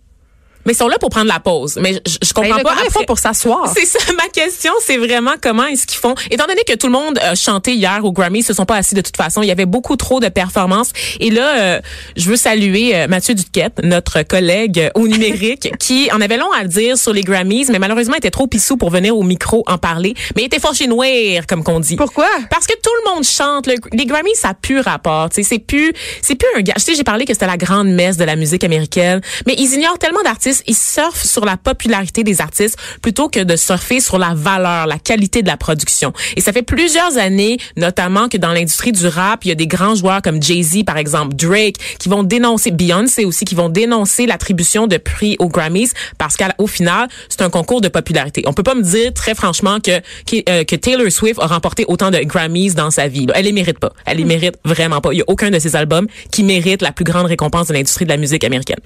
Mais 0.66 0.72
ils 0.72 0.76
sont 0.76 0.88
là 0.88 0.98
pour 0.98 1.08
prendre 1.10 1.26
la 1.28 1.40
pause. 1.40 1.78
Mais 1.80 1.94
je, 2.06 2.16
je 2.22 2.32
comprends 2.32 2.56
là, 2.56 2.62
pas. 2.62 2.72
ils 2.84 2.90
font 2.90 3.00
après- 3.00 3.06
pour 3.06 3.18
s'asseoir 3.18 3.72
C'est 3.74 3.86
ça 3.86 3.98
ma 4.16 4.28
question, 4.28 4.72
c'est 4.84 4.96
vraiment 4.98 5.32
comment 5.40 5.64
est-ce 5.66 5.86
qu'ils 5.86 5.98
font? 5.98 6.14
Étant 6.30 6.46
donné 6.46 6.62
que 6.66 6.74
tout 6.74 6.86
le 6.86 6.92
monde 6.92 7.18
a 7.18 7.34
chanté 7.34 7.74
hier 7.74 8.00
au 8.04 8.12
Grammy, 8.12 8.40
ils 8.40 8.44
se 8.44 8.52
sont 8.52 8.66
pas 8.66 8.76
assis 8.76 8.94
de 8.94 9.00
toute 9.00 9.16
façon. 9.16 9.42
Il 9.42 9.46
y 9.46 9.50
avait 9.50 9.66
beaucoup 9.66 9.96
trop 9.96 10.20
de 10.20 10.28
performances. 10.28 10.92
Et 11.18 11.30
là, 11.30 11.58
euh, 11.58 11.80
je 12.16 12.28
veux 12.28 12.36
saluer 12.36 12.94
euh, 12.94 13.06
Mathieu 13.08 13.34
Duquette, 13.34 13.80
notre 13.82 14.22
collègue 14.22 14.90
au 14.94 15.08
numérique, 15.08 15.72
qui 15.78 16.10
en 16.12 16.20
avait 16.20 16.36
long 16.36 16.50
à 16.52 16.62
le 16.62 16.68
dire 16.68 16.98
sur 16.98 17.12
les 17.12 17.22
Grammys, 17.22 17.66
mais 17.70 17.78
malheureusement 17.78 18.16
était 18.16 18.30
trop 18.30 18.46
pissou 18.46 18.76
pour 18.76 18.90
venir 18.90 19.16
au 19.16 19.22
micro 19.22 19.64
en 19.66 19.78
parler. 19.78 20.14
Mais 20.36 20.42
il 20.42 20.46
était 20.46 20.60
fort 20.60 20.74
noir, 20.88 21.46
comme 21.48 21.62
qu'on 21.64 21.80
dit. 21.80 21.96
Pourquoi? 21.96 22.26
Parce 22.50 22.66
que 22.66 22.74
tout 22.74 22.90
le 23.04 23.14
monde 23.14 23.24
chante. 23.24 23.66
Le- 23.66 23.74
les 23.92 24.06
Grammys, 24.06 24.34
ça 24.34 24.50
a 24.50 24.54
plus 24.54 24.80
rapport. 24.80 25.28
C'est 25.32 25.58
plus, 25.58 25.92
c'est 26.22 26.34
plus 26.36 26.48
un 26.56 26.60
gars. 26.62 26.74
Tu 26.76 26.82
sais, 26.82 26.94
j'ai 26.94 27.04
parlé 27.04 27.24
que 27.24 27.32
c'était 27.32 27.46
la 27.46 27.56
grande 27.56 27.88
messe 27.88 28.16
de 28.16 28.24
la 28.24 28.36
musique 28.36 28.64
américaine, 28.64 29.20
mais 29.46 29.54
ils 29.58 29.72
ignorent 29.74 29.98
tellement 29.98 30.22
d'artistes. 30.22 30.49
Ils 30.66 30.76
surfent 30.76 31.24
sur 31.24 31.44
la 31.44 31.56
popularité 31.56 32.24
des 32.24 32.40
artistes 32.40 32.76
plutôt 33.02 33.28
que 33.28 33.40
de 33.40 33.56
surfer 33.56 34.00
sur 34.00 34.18
la 34.18 34.34
valeur, 34.34 34.86
la 34.86 34.98
qualité 34.98 35.42
de 35.42 35.48
la 35.48 35.56
production. 35.56 36.12
Et 36.36 36.40
ça 36.40 36.52
fait 36.52 36.62
plusieurs 36.62 37.16
années, 37.18 37.58
notamment 37.76 38.28
que 38.28 38.36
dans 38.36 38.52
l'industrie 38.52 38.92
du 38.92 39.06
rap, 39.06 39.44
il 39.44 39.48
y 39.48 39.52
a 39.52 39.54
des 39.54 39.66
grands 39.66 39.94
joueurs 39.94 40.22
comme 40.22 40.42
Jay-Z, 40.42 40.84
par 40.84 40.96
exemple, 40.96 41.34
Drake, 41.34 41.76
qui 41.98 42.08
vont 42.08 42.22
dénoncer, 42.22 42.70
Beyoncé 42.70 43.24
aussi, 43.24 43.44
qui 43.44 43.54
vont 43.54 43.68
dénoncer 43.68 44.26
l'attribution 44.26 44.86
de 44.86 44.96
prix 44.96 45.36
aux 45.38 45.48
Grammys 45.48 45.90
parce 46.18 46.36
qu'au 46.36 46.66
final, 46.66 47.08
c'est 47.28 47.42
un 47.42 47.50
concours 47.50 47.80
de 47.80 47.88
popularité. 47.88 48.42
On 48.46 48.52
peut 48.52 48.62
pas 48.62 48.74
me 48.74 48.82
dire 48.82 49.12
très 49.14 49.34
franchement 49.34 49.78
que, 49.80 50.00
que, 50.26 50.48
euh, 50.48 50.64
que 50.64 50.76
Taylor 50.76 51.10
Swift 51.10 51.40
a 51.40 51.46
remporté 51.46 51.84
autant 51.88 52.10
de 52.10 52.18
Grammys 52.18 52.74
dans 52.74 52.90
sa 52.90 53.08
vie. 53.08 53.26
Elle 53.34 53.44
les 53.44 53.52
mérite 53.52 53.78
pas. 53.78 53.92
Elle 54.06 54.18
les 54.18 54.24
mérite 54.24 54.56
vraiment 54.64 55.00
pas. 55.00 55.12
Il 55.12 55.18
y 55.18 55.22
a 55.22 55.24
aucun 55.26 55.50
de 55.50 55.58
ses 55.58 55.76
albums 55.76 56.06
qui 56.30 56.42
mérite 56.42 56.82
la 56.82 56.92
plus 56.92 57.04
grande 57.04 57.26
récompense 57.26 57.68
de 57.68 57.74
l'industrie 57.74 58.04
de 58.04 58.10
la 58.10 58.16
musique 58.16 58.44
américaine. 58.44 58.80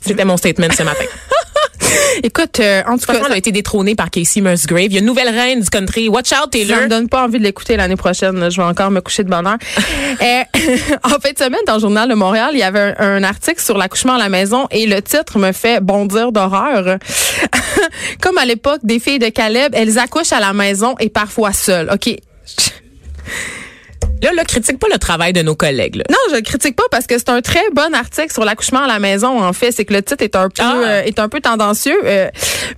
C'était 0.00 0.24
mon 0.24 0.36
statement 0.36 0.68
ce 0.76 0.82
matin. 0.82 1.04
Écoute, 2.22 2.58
euh, 2.60 2.82
en 2.86 2.98
tout 2.98 3.06
cas, 3.06 3.20
elle 3.24 3.32
a 3.32 3.36
été 3.36 3.52
détrônée 3.52 3.94
par 3.94 4.10
Casey 4.10 4.40
Musgrave. 4.40 4.86
Il 4.86 4.92
y 4.92 4.96
a 4.96 5.00
une 5.00 5.06
nouvelle 5.06 5.28
reine 5.28 5.60
du 5.60 5.70
country. 5.70 6.08
Watch 6.08 6.32
out, 6.32 6.38
Ça 6.42 6.48
Taylor. 6.50 6.82
me 6.82 6.88
donne 6.88 7.08
pas 7.08 7.24
envie 7.24 7.38
de 7.38 7.44
l'écouter 7.44 7.76
l'année 7.76 7.96
prochaine. 7.96 8.38
là. 8.40 8.50
Je 8.50 8.56
vais 8.60 8.66
encore 8.66 8.90
me 8.90 9.00
coucher 9.00 9.24
de 9.24 9.30
bonne 9.30 9.46
heure. 9.46 9.56
Euh, 10.20 10.42
en 11.04 11.10
fin 11.20 11.30
de 11.32 11.38
semaine, 11.38 11.60
dans 11.66 11.74
le 11.74 11.80
journal 11.80 12.08
de 12.08 12.14
Montréal, 12.14 12.50
il 12.54 12.58
y 12.58 12.62
avait 12.64 12.94
un, 12.98 13.16
un 13.18 13.22
article 13.22 13.60
sur 13.62 13.78
l'accouchement 13.78 14.14
à 14.14 14.18
la 14.18 14.28
maison 14.28 14.66
et 14.72 14.86
le 14.86 15.00
titre 15.00 15.38
me 15.38 15.52
fait 15.52 15.80
bondir 15.80 16.32
d'horreur. 16.32 16.98
Comme 18.20 18.36
à 18.38 18.44
l'époque 18.44 18.80
des 18.82 18.98
filles 18.98 19.20
de 19.20 19.28
Caleb, 19.28 19.72
elles 19.76 19.98
accouchent 19.98 20.32
à 20.32 20.40
la 20.40 20.52
maison 20.52 20.96
et 20.98 21.08
parfois 21.08 21.52
seules. 21.52 21.88
OK. 21.92 22.16
Là, 24.22 24.30
là, 24.34 24.44
critique 24.44 24.78
pas 24.78 24.88
le 24.92 24.98
travail 24.98 25.32
de 25.32 25.42
nos 25.42 25.54
collègues. 25.54 25.96
Là. 25.96 26.04
Non, 26.10 26.34
je 26.36 26.40
critique 26.40 26.76
pas 26.76 26.84
parce 26.90 27.06
que 27.06 27.16
c'est 27.18 27.28
un 27.30 27.40
très 27.40 27.62
bon 27.72 27.94
article 27.94 28.32
sur 28.32 28.44
l'accouchement 28.44 28.80
à 28.82 28.86
la 28.86 28.98
maison. 28.98 29.42
En 29.42 29.52
fait, 29.52 29.72
c'est 29.72 29.84
que 29.84 29.94
le 29.94 30.02
titre 30.02 30.22
est 30.24 30.36
un 30.36 30.48
peu 30.48 30.62
Ah. 30.62 30.74
euh, 30.84 31.02
est 31.02 31.18
un 31.18 31.28
peu 31.28 31.40
tendancieux, 31.40 31.98
euh, 32.04 32.28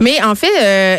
mais 0.00 0.22
en 0.22 0.34
fait. 0.34 0.48
euh, 0.62 0.98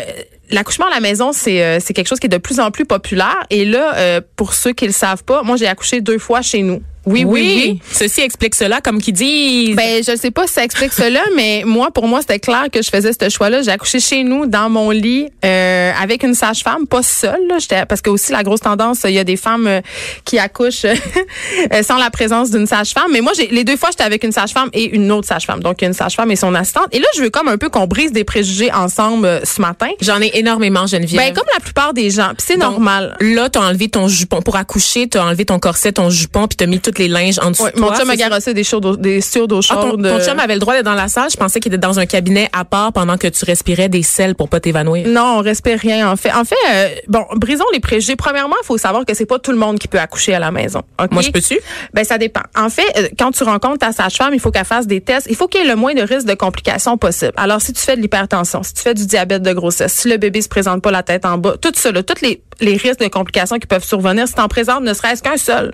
L'accouchement 0.50 0.84
à 0.88 0.90
la 0.90 1.00
maison, 1.00 1.32
c'est 1.32 1.64
euh, 1.64 1.78
c'est 1.80 1.94
quelque 1.94 2.08
chose 2.08 2.20
qui 2.20 2.26
est 2.26 2.28
de 2.28 2.36
plus 2.36 2.60
en 2.60 2.70
plus 2.70 2.84
populaire. 2.84 3.38
Et 3.48 3.64
là, 3.64 3.94
euh, 3.96 4.20
pour 4.36 4.52
ceux 4.52 4.72
qui 4.74 4.84
le 4.84 4.92
savent 4.92 5.24
pas, 5.24 5.42
moi 5.42 5.56
j'ai 5.56 5.66
accouché 5.66 6.02
deux 6.02 6.18
fois 6.18 6.42
chez 6.42 6.60
nous. 6.60 6.82
Oui, 7.06 7.24
oui, 7.24 7.40
oui. 7.56 7.80
Ceci 7.90 8.20
explique 8.20 8.54
cela, 8.54 8.80
comme 8.80 9.00
qui 9.00 9.12
disent. 9.12 9.74
Ben, 9.76 10.02
je 10.06 10.16
sais 10.16 10.30
pas 10.30 10.46
si 10.46 10.54
ça 10.54 10.64
explique 10.64 10.92
cela, 10.92 11.20
mais 11.36 11.62
moi, 11.66 11.90
pour 11.90 12.06
moi, 12.06 12.20
c'était 12.20 12.38
clair 12.38 12.66
que 12.72 12.82
je 12.82 12.90
faisais 12.90 13.12
ce 13.12 13.28
choix-là. 13.28 13.62
J'ai 13.62 13.70
accouché 13.70 14.00
chez 14.00 14.24
nous, 14.24 14.46
dans 14.46 14.70
mon 14.70 14.90
lit, 14.90 15.28
euh, 15.44 15.92
avec 16.00 16.22
une 16.22 16.34
sage-femme, 16.34 16.86
pas 16.86 17.02
seule. 17.02 17.46
Là. 17.48 17.58
J'étais- 17.58 17.86
parce 17.86 18.00
que 18.00 18.10
aussi 18.10 18.32
la 18.32 18.42
grosse 18.42 18.60
tendance, 18.60 19.00
il 19.04 19.14
y 19.14 19.18
a 19.18 19.24
des 19.24 19.36
femmes 19.36 19.66
euh, 19.66 19.80
qui 20.24 20.38
accouchent 20.38 20.84
euh, 21.72 21.82
sans 21.82 21.96
la 21.96 22.10
présence 22.10 22.50
d'une 22.50 22.66
sage-femme. 22.66 23.10
Mais 23.12 23.20
moi, 23.20 23.32
j'ai 23.36 23.48
les 23.48 23.64
deux 23.64 23.76
fois, 23.76 23.88
j'étais 23.90 24.04
avec 24.04 24.22
une 24.24 24.32
sage-femme 24.32 24.70
et 24.72 24.84
une 24.84 25.10
autre 25.12 25.26
sage-femme. 25.28 25.60
Donc, 25.60 25.82
une 25.82 25.92
sage-femme 25.92 26.30
et 26.30 26.36
son 26.36 26.54
assistante. 26.54 26.86
Et 26.92 26.98
là, 27.00 27.06
je 27.16 27.22
veux 27.22 27.30
comme 27.30 27.48
un 27.48 27.58
peu 27.58 27.68
qu'on 27.68 27.86
brise 27.86 28.12
des 28.12 28.24
préjugés 28.24 28.72
ensemble 28.72 29.26
euh, 29.26 29.40
ce 29.44 29.60
matin. 29.60 29.88
J'en 30.00 30.20
ai 30.20 30.30
énormément, 30.34 30.86
Geneviève. 30.86 31.20
Ben, 31.20 31.34
comme 31.34 31.48
la 31.54 31.60
plupart 31.60 31.94
des 31.94 32.10
gens. 32.10 32.28
Puis 32.36 32.46
c'est 32.46 32.54
Donc, 32.58 32.72
normal. 32.72 33.16
Là, 33.20 33.48
t'as 33.48 33.60
enlevé 33.60 33.88
ton 33.88 34.08
jupon. 34.08 34.40
Pour 34.42 34.56
accoucher, 34.56 35.08
t'as 35.08 35.24
enlevé 35.24 35.44
ton 35.44 35.58
corset, 35.58 35.92
ton 35.92 36.10
jupon, 36.10 36.46
puis 36.48 36.56
t'as 36.56 36.66
mis 36.66 36.80
toutes 36.92 36.98
les 36.98 37.08
linges 37.08 37.38
en 37.42 37.50
dessous 37.50 37.64
de 37.74 37.80
mon 37.80 37.94
chum 37.94 38.10
a 38.10 38.16
garossé 38.16 38.52
des, 38.52 38.64
chaudes, 38.64 39.00
des 39.00 39.20
d'eau 39.20 39.60
Ah, 39.70 39.74
ton, 39.74 39.90
chaude. 39.90 40.02
ton 40.02 40.04
euh, 40.04 40.24
chum 40.24 40.38
avait 40.38 40.54
le 40.54 40.60
droit 40.60 40.74
d'être 40.74 40.84
dans 40.84 40.94
la 40.94 41.08
salle. 41.08 41.30
Je 41.30 41.36
pensais 41.36 41.58
qu'il 41.58 41.72
était 41.72 41.80
dans 41.80 41.98
un 41.98 42.06
cabinet 42.06 42.50
à 42.52 42.64
part 42.64 42.92
pendant 42.92 43.16
que 43.16 43.28
tu 43.28 43.44
respirais 43.44 43.88
des 43.88 44.02
sels 44.02 44.34
pour 44.34 44.48
pas 44.48 44.60
t'évanouir. 44.60 45.08
Non, 45.08 45.38
on 45.38 45.42
respire 45.42 45.78
rien 45.78 46.10
en 46.10 46.16
fait. 46.16 46.32
En 46.32 46.44
fait, 46.44 46.54
euh, 46.70 46.88
bon, 47.08 47.24
brisons 47.36 47.64
les 47.72 47.80
préjugés. 47.80 48.16
Premièrement, 48.16 48.56
il 48.62 48.66
faut 48.66 48.76
savoir 48.76 49.06
que 49.06 49.14
c'est 49.14 49.26
pas 49.26 49.38
tout 49.38 49.52
le 49.52 49.58
monde 49.58 49.78
qui 49.78 49.88
peut 49.88 49.98
accoucher 49.98 50.34
à 50.34 50.38
la 50.38 50.50
maison. 50.50 50.82
Moi, 51.10 51.22
je 51.22 51.30
peux-tu? 51.30 51.58
Ben 51.94 52.04
ça 52.04 52.18
dépend. 52.18 52.42
En 52.56 52.68
fait, 52.68 52.86
euh, 52.96 53.08
quand 53.18 53.30
tu 53.30 53.44
rencontres 53.44 53.78
ta 53.78 53.92
sage-femme, 53.92 54.34
il 54.34 54.40
faut 54.40 54.50
qu'elle 54.50 54.64
fasse 54.66 54.86
des 54.86 55.00
tests. 55.00 55.26
Il 55.30 55.36
faut 55.36 55.48
qu'il 55.48 55.62
y 55.62 55.64
ait 55.64 55.68
le 55.68 55.76
moins 55.76 55.94
de 55.94 56.02
risques 56.02 56.26
de 56.26 56.34
complications 56.34 56.98
possible. 56.98 57.32
Alors, 57.36 57.62
si 57.62 57.72
tu 57.72 57.80
fais 57.80 57.96
de 57.96 58.02
l'hypertension, 58.02 58.62
si 58.62 58.74
tu 58.74 58.82
fais 58.82 58.94
du 58.94 59.06
diabète 59.06 59.42
de 59.42 59.52
grossesse, 59.52 59.92
si 59.92 60.08
le 60.08 60.18
bébé 60.18 60.42
se 60.42 60.48
présente 60.48 60.82
pas 60.82 60.90
la 60.90 61.02
tête 61.02 61.24
en 61.24 61.38
bas, 61.38 61.54
tout 61.60 61.72
ça, 61.74 61.90
là, 61.90 62.02
tous 62.02 62.20
les, 62.22 62.42
les 62.60 62.76
risques 62.76 63.00
de 63.00 63.08
complications 63.08 63.58
qui 63.58 63.66
peuvent 63.66 63.84
survenir, 63.84 64.28
si 64.28 64.34
tu 64.34 64.40
en 64.40 64.48
présentes 64.48 64.82
ne 64.82 64.92
serait-ce 64.92 65.22
qu'un 65.22 65.36
seul, 65.36 65.72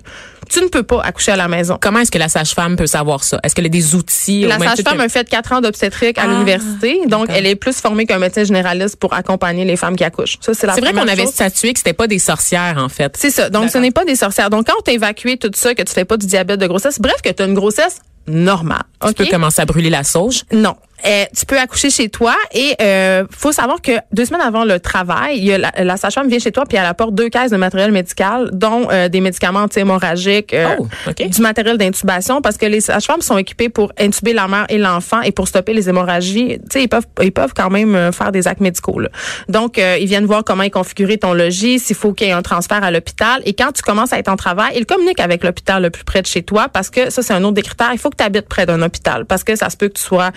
tu 0.48 0.60
ne 0.60 0.68
peux 0.68 0.82
pas 0.82 1.00
accoucher 1.02 1.32
à 1.32 1.36
la 1.36 1.48
maison. 1.48 1.78
Comment 1.80 2.00
est-ce 2.00 2.10
que 2.10 2.18
la 2.18 2.28
sage-femme 2.28 2.76
peut 2.76 2.86
savoir 2.86 3.22
ça? 3.24 3.38
Est-ce 3.42 3.54
qu'elle 3.54 3.66
a 3.66 3.68
des 3.70 3.94
outils? 3.94 4.42
La 4.42 4.58
sage-femme 4.58 4.98
que- 4.98 5.02
a 5.02 5.08
fait 5.08 5.28
quatre 5.28 5.52
ans 5.52 5.60
d'obstétrique 5.60 6.18
à 6.18 6.22
Ah, 6.24 6.26
l'université, 6.28 7.00
donc 7.06 7.26
elle 7.30 7.46
est 7.46 7.54
plus 7.56 7.76
formée 7.80 8.06
qu'un 8.06 8.18
médecin 8.18 8.44
généraliste 8.44 8.96
pour 8.96 9.14
accompagner 9.14 9.64
les 9.64 9.76
femmes 9.76 9.96
qui 9.96 10.04
accouchent. 10.04 10.38
Ça, 10.40 10.54
c'est 10.54 10.66
la 10.66 10.74
C'est 10.74 10.80
vrai 10.80 10.92
qu'on 10.92 11.06
avait 11.08 11.26
statué 11.26 11.72
que 11.72 11.78
c'était 11.78 11.92
pas 11.92 12.06
des 12.06 12.18
sorcières, 12.18 12.76
en 12.78 12.88
fait. 12.88 13.14
C'est 13.18 13.30
ça. 13.30 13.50
Donc, 13.50 13.70
ce 13.70 13.78
n'est 13.78 13.90
pas 13.90 14.04
des 14.04 14.16
sorcières. 14.16 14.50
Donc, 14.50 14.66
quand 14.66 14.74
on 14.78 14.82
t'a 14.82 14.92
évacué 14.92 15.36
tout 15.36 15.50
ça, 15.54 15.74
que 15.74 15.82
tu 15.82 15.92
fais 15.92 16.04
pas 16.04 16.16
du 16.16 16.26
diabète 16.26 16.60
de 16.60 16.66
grossesse, 16.66 16.98
bref, 17.00 17.16
que 17.22 17.30
tu 17.30 17.42
as 17.42 17.46
une 17.46 17.54
grossesse 17.54 17.98
normale. 18.26 18.82
Tu 19.06 19.14
peux 19.14 19.26
commencer 19.26 19.62
à 19.62 19.64
brûler 19.64 19.90
la 19.90 20.04
sauge? 20.04 20.44
Non. 20.52 20.76
Euh, 21.06 21.24
tu 21.36 21.46
peux 21.46 21.58
accoucher 21.58 21.90
chez 21.90 22.08
toi 22.08 22.34
et 22.52 22.74
euh, 22.80 23.24
faut 23.30 23.52
savoir 23.52 23.80
que 23.82 23.92
deux 24.12 24.24
semaines 24.24 24.40
avant 24.40 24.64
le 24.64 24.80
travail, 24.80 25.38
il 25.38 25.44
y 25.44 25.52
a 25.52 25.58
la, 25.58 25.72
la 25.76 25.96
sage-femme 25.96 26.28
vient 26.28 26.38
chez 26.38 26.52
toi 26.52 26.64
puis 26.66 26.76
elle 26.76 26.86
apporte 26.86 27.14
deux 27.14 27.28
caisses 27.28 27.50
de 27.50 27.56
matériel 27.56 27.92
médical, 27.92 28.50
dont 28.52 28.88
euh, 28.90 29.08
des 29.08 29.20
médicaments 29.20 29.60
anti-hémorragiques, 29.60 30.54
euh, 30.54 30.68
Oh, 30.78 30.86
du 31.16 31.42
matériel 31.42 31.78
d'intubation, 31.78 32.40
parce 32.42 32.56
que 32.56 32.66
les 32.66 32.80
sages-femmes 32.80 33.22
sont 33.22 33.38
équipées 33.38 33.68
pour 33.68 33.92
intuber 33.98 34.32
la 34.32 34.48
mère 34.48 34.66
et 34.68 34.78
l'enfant 34.78 35.20
et 35.22 35.32
pour 35.32 35.48
stopper 35.48 35.72
les 35.72 35.88
hémorragies. 35.88 36.58
Tu 36.60 36.66
sais, 36.70 36.82
ils 36.82 36.88
peuvent, 36.88 37.06
ils 37.22 37.32
peuvent 37.32 37.52
quand 37.54 37.70
même 37.70 37.94
euh, 37.94 38.12
faire 38.12 38.32
des 38.32 38.46
actes 38.46 38.60
médicaux. 38.60 39.00
là. 39.00 39.08
Donc, 39.48 39.78
euh, 39.78 39.96
ils 40.00 40.06
viennent 40.06 40.26
voir 40.26 40.44
comment 40.44 40.62
est 40.62 40.70
configuré 40.70 41.18
ton 41.18 41.32
logis, 41.32 41.78
s'il 41.78 41.96
faut 41.96 42.12
qu'il 42.12 42.26
y 42.26 42.30
ait 42.30 42.34
un 42.34 42.42
transfert 42.42 42.82
à 42.82 42.90
l'hôpital. 42.90 43.40
Et 43.44 43.54
quand 43.54 43.72
tu 43.72 43.82
commences 43.82 44.12
à 44.12 44.18
être 44.18 44.28
en 44.28 44.36
travail, 44.36 44.72
ils 44.76 44.86
communiquent 44.86 45.20
avec 45.20 45.44
l'hôpital 45.44 45.82
le 45.82 45.90
plus 45.90 46.04
près 46.04 46.22
de 46.22 46.26
chez 46.26 46.42
toi 46.42 46.68
parce 46.68 46.90
que 46.90 47.10
ça, 47.10 47.22
c'est 47.22 47.32
un 47.32 47.42
autre 47.44 47.54
des 47.54 47.62
critères. 47.62 47.90
Il 47.92 47.98
faut 47.98 48.10
que 48.10 48.16
tu 48.16 48.24
habites 48.24 48.48
près 48.48 48.66
d'un 48.66 48.82
hôpital 48.82 49.24
parce 49.24 49.44
que 49.44 49.56
ça 49.56 49.70
se 49.70 49.76
peut 49.76 49.88
que 49.88 49.94
tu 49.98 50.02
sois 50.02 50.30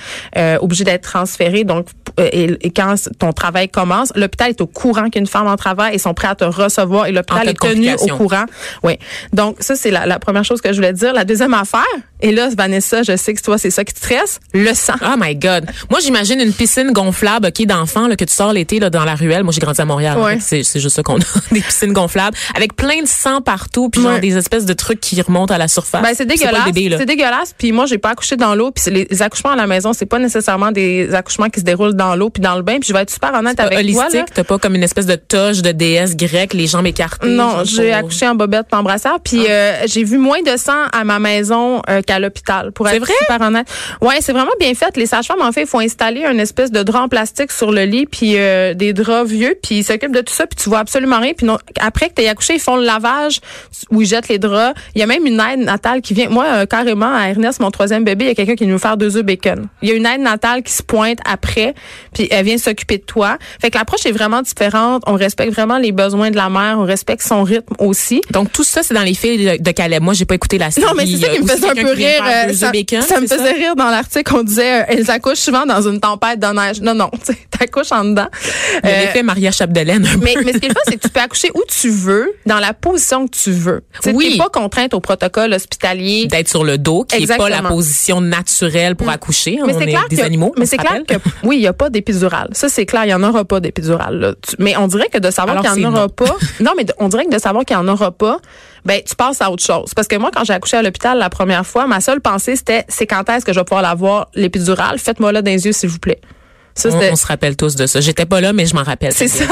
euh, 0.55 0.57
obligé 0.61 0.83
d'être 0.83 1.03
transféré. 1.03 1.63
Donc, 1.63 1.87
euh, 2.19 2.29
et, 2.31 2.57
et 2.61 2.71
quand 2.71 2.95
ton 3.19 3.31
travail 3.31 3.69
commence, 3.69 4.11
l'hôpital 4.15 4.49
est 4.49 4.61
au 4.61 4.67
courant 4.67 5.09
qu'une 5.09 5.27
femme 5.27 5.47
en 5.47 5.55
travail 5.55 5.95
et 5.95 5.97
sont 5.97 6.13
prêts 6.13 6.27
à 6.27 6.35
te 6.35 6.43
recevoir 6.43 7.07
et 7.07 7.11
l'hôpital 7.11 7.47
est 7.47 7.59
tenu 7.59 7.93
au 7.93 8.17
courant. 8.17 8.45
Oui. 8.83 8.97
Donc, 9.33 9.57
ça, 9.59 9.75
c'est 9.75 9.91
la, 9.91 10.05
la 10.05 10.19
première 10.19 10.43
chose 10.43 10.61
que 10.61 10.71
je 10.71 10.77
voulais 10.77 10.93
dire. 10.93 11.13
La 11.13 11.25
deuxième 11.25 11.53
affaire, 11.53 11.81
et 12.21 12.31
là, 12.31 12.49
Vanessa, 12.55 13.03
je 13.03 13.15
sais 13.15 13.33
que 13.33 13.41
toi, 13.41 13.57
c'est 13.57 13.71
ça 13.71 13.83
qui 13.83 13.93
te 13.93 13.99
stresse, 13.99 14.39
le 14.53 14.73
sang. 14.73 14.93
Oh 15.03 15.15
my 15.17 15.35
God. 15.35 15.65
Moi, 15.89 15.99
j'imagine 16.01 16.39
une 16.39 16.53
piscine 16.53 16.91
gonflable, 16.91 17.47
OK, 17.47 17.65
d'enfants, 17.65 18.07
là, 18.07 18.15
que 18.15 18.25
tu 18.25 18.33
sors 18.33 18.53
l'été, 18.53 18.79
dans 18.79 19.05
la 19.05 19.15
ruelle. 19.15 19.43
Moi, 19.43 19.53
j'ai 19.53 19.59
grandi 19.61 19.81
à 19.81 19.85
Montréal. 19.85 20.17
Ouais. 20.17 20.37
C'est, 20.39 20.63
juste 20.63 20.95
ça 20.95 21.03
qu'on 21.03 21.17
a. 21.19 21.23
Des 21.51 21.61
piscines 21.61 21.93
gonflables. 21.93 22.37
Avec 22.55 22.75
plein 22.75 23.01
de 23.01 23.07
sang 23.07 23.41
partout, 23.41 23.89
puis 23.89 24.01
genre 24.01 24.11
Ouais. 24.11 24.19
des 24.19 24.35
espèces 24.35 24.65
de 24.65 24.73
trucs 24.73 24.99
qui 24.99 25.21
remontent 25.21 25.53
à 25.53 25.57
la 25.57 25.67
surface. 25.67 26.01
Ben, 26.01 26.13
c'est 26.13 26.25
dégueulasse. 26.25 26.63
C'est 26.65 27.05
dégueulasse. 27.05 27.55
Puis 27.57 27.71
moi, 27.71 27.85
j'ai 27.85 27.97
pas 27.97 28.09
accouché 28.09 28.35
dans 28.35 28.55
l'eau. 28.55 28.71
Puis 28.71 28.91
les, 28.91 29.07
les 29.09 29.21
accouchements 29.21 29.51
à 29.51 29.55
la 29.55 29.67
maison, 29.67 29.93
c'est 29.93 30.05
pas 30.05 30.19
nécessairement 30.41 30.71
des 30.71 31.13
accouchements 31.13 31.49
qui 31.49 31.59
se 31.59 31.65
déroulent 31.65 31.93
dans 31.93 32.15
l'eau 32.15 32.29
puis 32.29 32.41
dans 32.41 32.55
le 32.55 32.61
bain. 32.63 32.79
Puis 32.79 32.89
je 32.89 32.93
vais 32.93 33.01
être 33.01 33.09
super 33.11 33.33
honnête 33.33 33.59
avec 33.59 33.71
toi. 33.73 33.79
holistique, 33.79 34.13
Là. 34.13 34.25
t'as 34.33 34.43
pas 34.43 34.57
comme 34.57 34.75
une 34.75 34.83
espèce 34.83 35.05
de 35.05 35.15
toge 35.15 35.61
de 35.61 35.71
déesse 35.71 36.17
grecque, 36.17 36.53
les 36.53 36.67
jambes 36.67 36.87
écartées. 36.87 37.27
Non, 37.29 37.63
j'ai 37.63 37.93
accouché 37.93 38.27
en 38.27 38.35
bobette 38.35 38.67
en 38.73 38.83
brassière. 38.83 39.19
Puis 39.23 39.45
euh, 39.49 39.73
j'ai 39.85 40.03
vu 40.03 40.17
moins 40.17 40.41
de 40.41 40.57
sang 40.57 40.87
à 40.91 41.03
ma 41.03 41.19
maison 41.19 41.81
euh, 41.89 42.01
qu'à 42.01 42.19
l'hôpital. 42.19 42.71
Pour 42.71 42.87
être 42.89 42.99
vrai? 42.99 43.13
super 43.21 43.41
honnête. 43.41 43.67
Ouais, 44.01 44.15
c'est 44.21 44.33
vraiment 44.33 44.51
bien 44.59 44.73
fait. 44.73 44.97
Les 44.97 45.05
sages-femmes, 45.05 45.41
en 45.41 45.51
fait, 45.51 45.61
il 45.61 45.67
faut 45.67 45.79
installer 45.79 46.25
une 46.25 46.39
espèce 46.39 46.71
de 46.71 46.83
drap 46.83 47.01
en 47.03 47.09
plastique 47.09 47.51
sur 47.51 47.71
le 47.71 47.83
lit, 47.83 48.05
puis 48.05 48.33
euh, 48.37 48.73
des 48.73 48.93
draps 48.93 49.29
vieux, 49.29 49.55
puis 49.61 49.79
ils 49.79 49.83
s'occupent 49.83 50.15
de 50.15 50.21
tout 50.21 50.33
ça, 50.33 50.45
puis 50.47 50.55
tu 50.61 50.69
vois 50.69 50.79
absolument 50.79 51.19
rien. 51.19 51.33
Puis 51.33 51.45
non, 51.45 51.57
après 51.79 52.09
que 52.09 52.21
tu 52.21 52.27
accouché, 52.27 52.55
ils 52.55 52.59
font 52.59 52.77
le 52.77 52.83
lavage 52.83 53.39
où 53.89 54.01
ils 54.01 54.07
jettent 54.07 54.27
les 54.29 54.39
draps. 54.39 54.79
Il 54.95 54.99
y 54.99 55.03
a 55.03 55.07
même 55.07 55.25
une 55.25 55.39
aide 55.39 55.59
natale 55.59 56.01
qui 56.01 56.13
vient. 56.13 56.29
Moi, 56.29 56.65
carrément, 56.67 57.13
à 57.13 57.29
Ernest, 57.29 57.59
mon 57.59 57.71
troisième 57.71 58.03
bébé, 58.03 58.25
il 58.25 58.27
y 58.29 58.31
a 58.31 58.35
quelqu'un 58.35 58.55
qui 58.55 58.63
vient 58.65 58.73
nous 58.73 58.79
faire 58.79 58.97
deux 58.97 59.17
œufs 59.17 59.23
bacon. 59.23 59.67
Il 59.81 59.89
y 59.89 59.91
a 59.91 59.95
une 59.95 60.05
aide 60.05 60.21
qui 60.63 60.71
se 60.73 60.83
pointe 60.83 61.19
après, 61.25 61.73
puis 62.13 62.27
elle 62.31 62.45
vient 62.45 62.57
s'occuper 62.57 62.97
de 62.97 63.03
toi. 63.03 63.37
Fait 63.61 63.69
que 63.71 63.77
l'approche 63.77 64.05
est 64.05 64.11
vraiment 64.11 64.41
différente. 64.41 65.03
On 65.07 65.13
respecte 65.15 65.53
vraiment 65.53 65.77
les 65.77 65.91
besoins 65.91 66.31
de 66.31 66.35
la 66.35 66.49
mère. 66.49 66.77
On 66.79 66.83
respecte 66.85 67.21
son 67.21 67.43
rythme 67.43 67.75
aussi. 67.79 68.21
Donc, 68.31 68.51
tout 68.51 68.63
ça, 68.63 68.83
c'est 68.83 68.93
dans 68.93 69.03
les 69.03 69.13
filles 69.13 69.59
de, 69.59 69.71
Caleb. 69.71 70.03
Moi, 70.03 70.13
j'ai 70.13 70.25
pas 70.25 70.35
écouté 70.35 70.57
la 70.57 70.71
série. 70.71 70.85
Non, 70.87 70.93
mais 70.95 71.05
c'est 71.05 71.17
ça 71.17 71.29
qui 71.29 71.39
me 71.41 71.45
Euh, 71.49 71.53
faisait 71.55 71.69
un 71.69 71.75
peu 71.75 71.91
rire. 71.91 72.23
euh, 72.25 72.53
ça, 72.53 72.65
œufs 72.67 72.71
bacon, 72.71 73.01
ça 73.01 73.19
me 73.21 73.27
faisait 73.27 73.53
rire 73.53 73.75
dans 73.75 73.89
l'article. 73.89 74.33
On 74.35 74.43
disait, 74.43 74.81
euh, 74.81 74.85
elles 74.89 75.09
accouchent 75.11 75.39
souvent 75.39 75.65
dans 75.65 75.81
une 75.87 75.99
tempête 75.99 76.39
de 76.39 76.47
neige. 76.47 76.81
Non, 76.81 76.93
non, 76.95 77.09
t'accouches 77.59 77.91
en 77.91 78.03
dedans. 78.05 78.27
Euh, 78.85 78.99
l'effet 79.01 79.23
Maria 79.23 79.51
Chapdelaine. 79.51 80.05
un 80.05 80.17
peu. 80.19 80.25
mais, 80.25 80.33
mais 80.43 80.53
ce 80.53 80.57
qui 80.57 80.65
est 80.67 80.71
c'est 80.87 80.95
que 80.97 81.01
tu 81.07 81.09
peux 81.09 81.19
accoucher 81.19 81.49
où 81.53 81.61
tu 81.67 81.89
veux, 81.89 82.33
dans 82.45 82.59
la 82.59 82.73
position 82.73 83.27
que 83.27 83.37
tu 83.37 83.51
veux. 83.51 83.83
Tu 84.01 84.09
sais, 84.09 84.15
Oui. 84.15 84.31
T'es 84.33 84.37
pas 84.37 84.49
contrainte 84.49 84.93
au 84.93 84.99
protocole 84.99 85.53
hospitalier. 85.53 86.27
D'être 86.27 86.49
sur 86.49 86.63
le 86.63 86.77
dos, 86.77 87.03
qui 87.03 87.23
est 87.23 87.37
pas 87.37 87.49
la 87.49 87.61
position 87.61 88.21
naturelle 88.21 88.95
pour 88.95 89.09
accoucher. 89.09 89.57
Mais 89.65 89.73
on 89.73 89.79
c'est 89.79 89.85
est 89.85 89.87
clair 89.87 90.05
que, 90.21 90.25
animaux. 90.27 90.53
mais 90.57 90.65
c'est 90.65 90.77
clair 90.77 91.01
que 91.07 91.15
oui, 91.43 91.57
il 91.57 91.61
y 91.61 91.67
a 91.67 91.73
pas 91.73 91.89
d'épidural. 91.89 92.49
Ça 92.53 92.69
c'est 92.69 92.85
clair, 92.85 93.05
il 93.05 93.09
y 93.09 93.13
en 93.13 93.23
aura 93.23 93.45
pas 93.45 93.59
d'épidural. 93.59 94.19
là. 94.19 94.33
Tu- 94.41 94.55
Mais 94.59 94.75
on 94.77 94.87
dirait 94.87 95.09
que 95.09 95.17
de 95.19 95.29
savoir 95.31 95.61
qu'il 95.61 95.81
y 95.81 95.85
en 95.85 95.91
aura 95.91 96.01
non. 96.01 96.09
pas. 96.09 96.35
Non, 96.59 96.71
mais 96.77 96.85
on 96.99 97.07
dirait 97.09 97.25
que 97.25 97.33
de 97.33 97.39
savoir 97.39 97.65
qu'il 97.65 97.75
y 97.75 97.79
en 97.79 97.87
aura 97.87 98.11
pas, 98.11 98.37
ben 98.85 99.01
tu 99.07 99.15
passes 99.15 99.41
à 99.41 99.51
autre 99.51 99.63
chose. 99.63 99.93
Parce 99.95 100.07
que 100.07 100.15
moi, 100.15 100.31
quand 100.33 100.43
j'ai 100.43 100.53
accouché 100.53 100.77
à 100.77 100.81
l'hôpital 100.81 101.17
la 101.17 101.29
première 101.29 101.65
fois, 101.65 101.87
ma 101.87 102.01
seule 102.01 102.21
pensée 102.21 102.55
c'était 102.55 102.85
c'est 102.87 103.07
quand 103.07 103.27
est-ce 103.29 103.45
que 103.45 103.53
je 103.53 103.59
vais 103.59 103.63
pouvoir 103.65 103.81
l'avoir 103.83 104.27
l'épidural. 104.35 104.97
Faites-moi 104.99 105.31
là 105.31 105.41
dans 105.41 105.51
les 105.51 105.65
yeux 105.65 105.71
s'il 105.71 105.89
vous 105.89 105.99
plaît. 105.99 106.19
Ça, 106.75 106.89
On, 106.89 106.99
on 107.11 107.15
se 107.15 107.25
rappelle 107.25 107.55
tous 107.57 107.75
de 107.75 107.85
ça. 107.85 107.99
J'étais 108.01 108.25
pas 108.25 108.39
là, 108.41 108.53
mais 108.53 108.65
je 108.65 108.73
m'en 108.75 108.83
rappelle. 108.83 109.13
c'est 109.13 109.27
ça. 109.27 109.43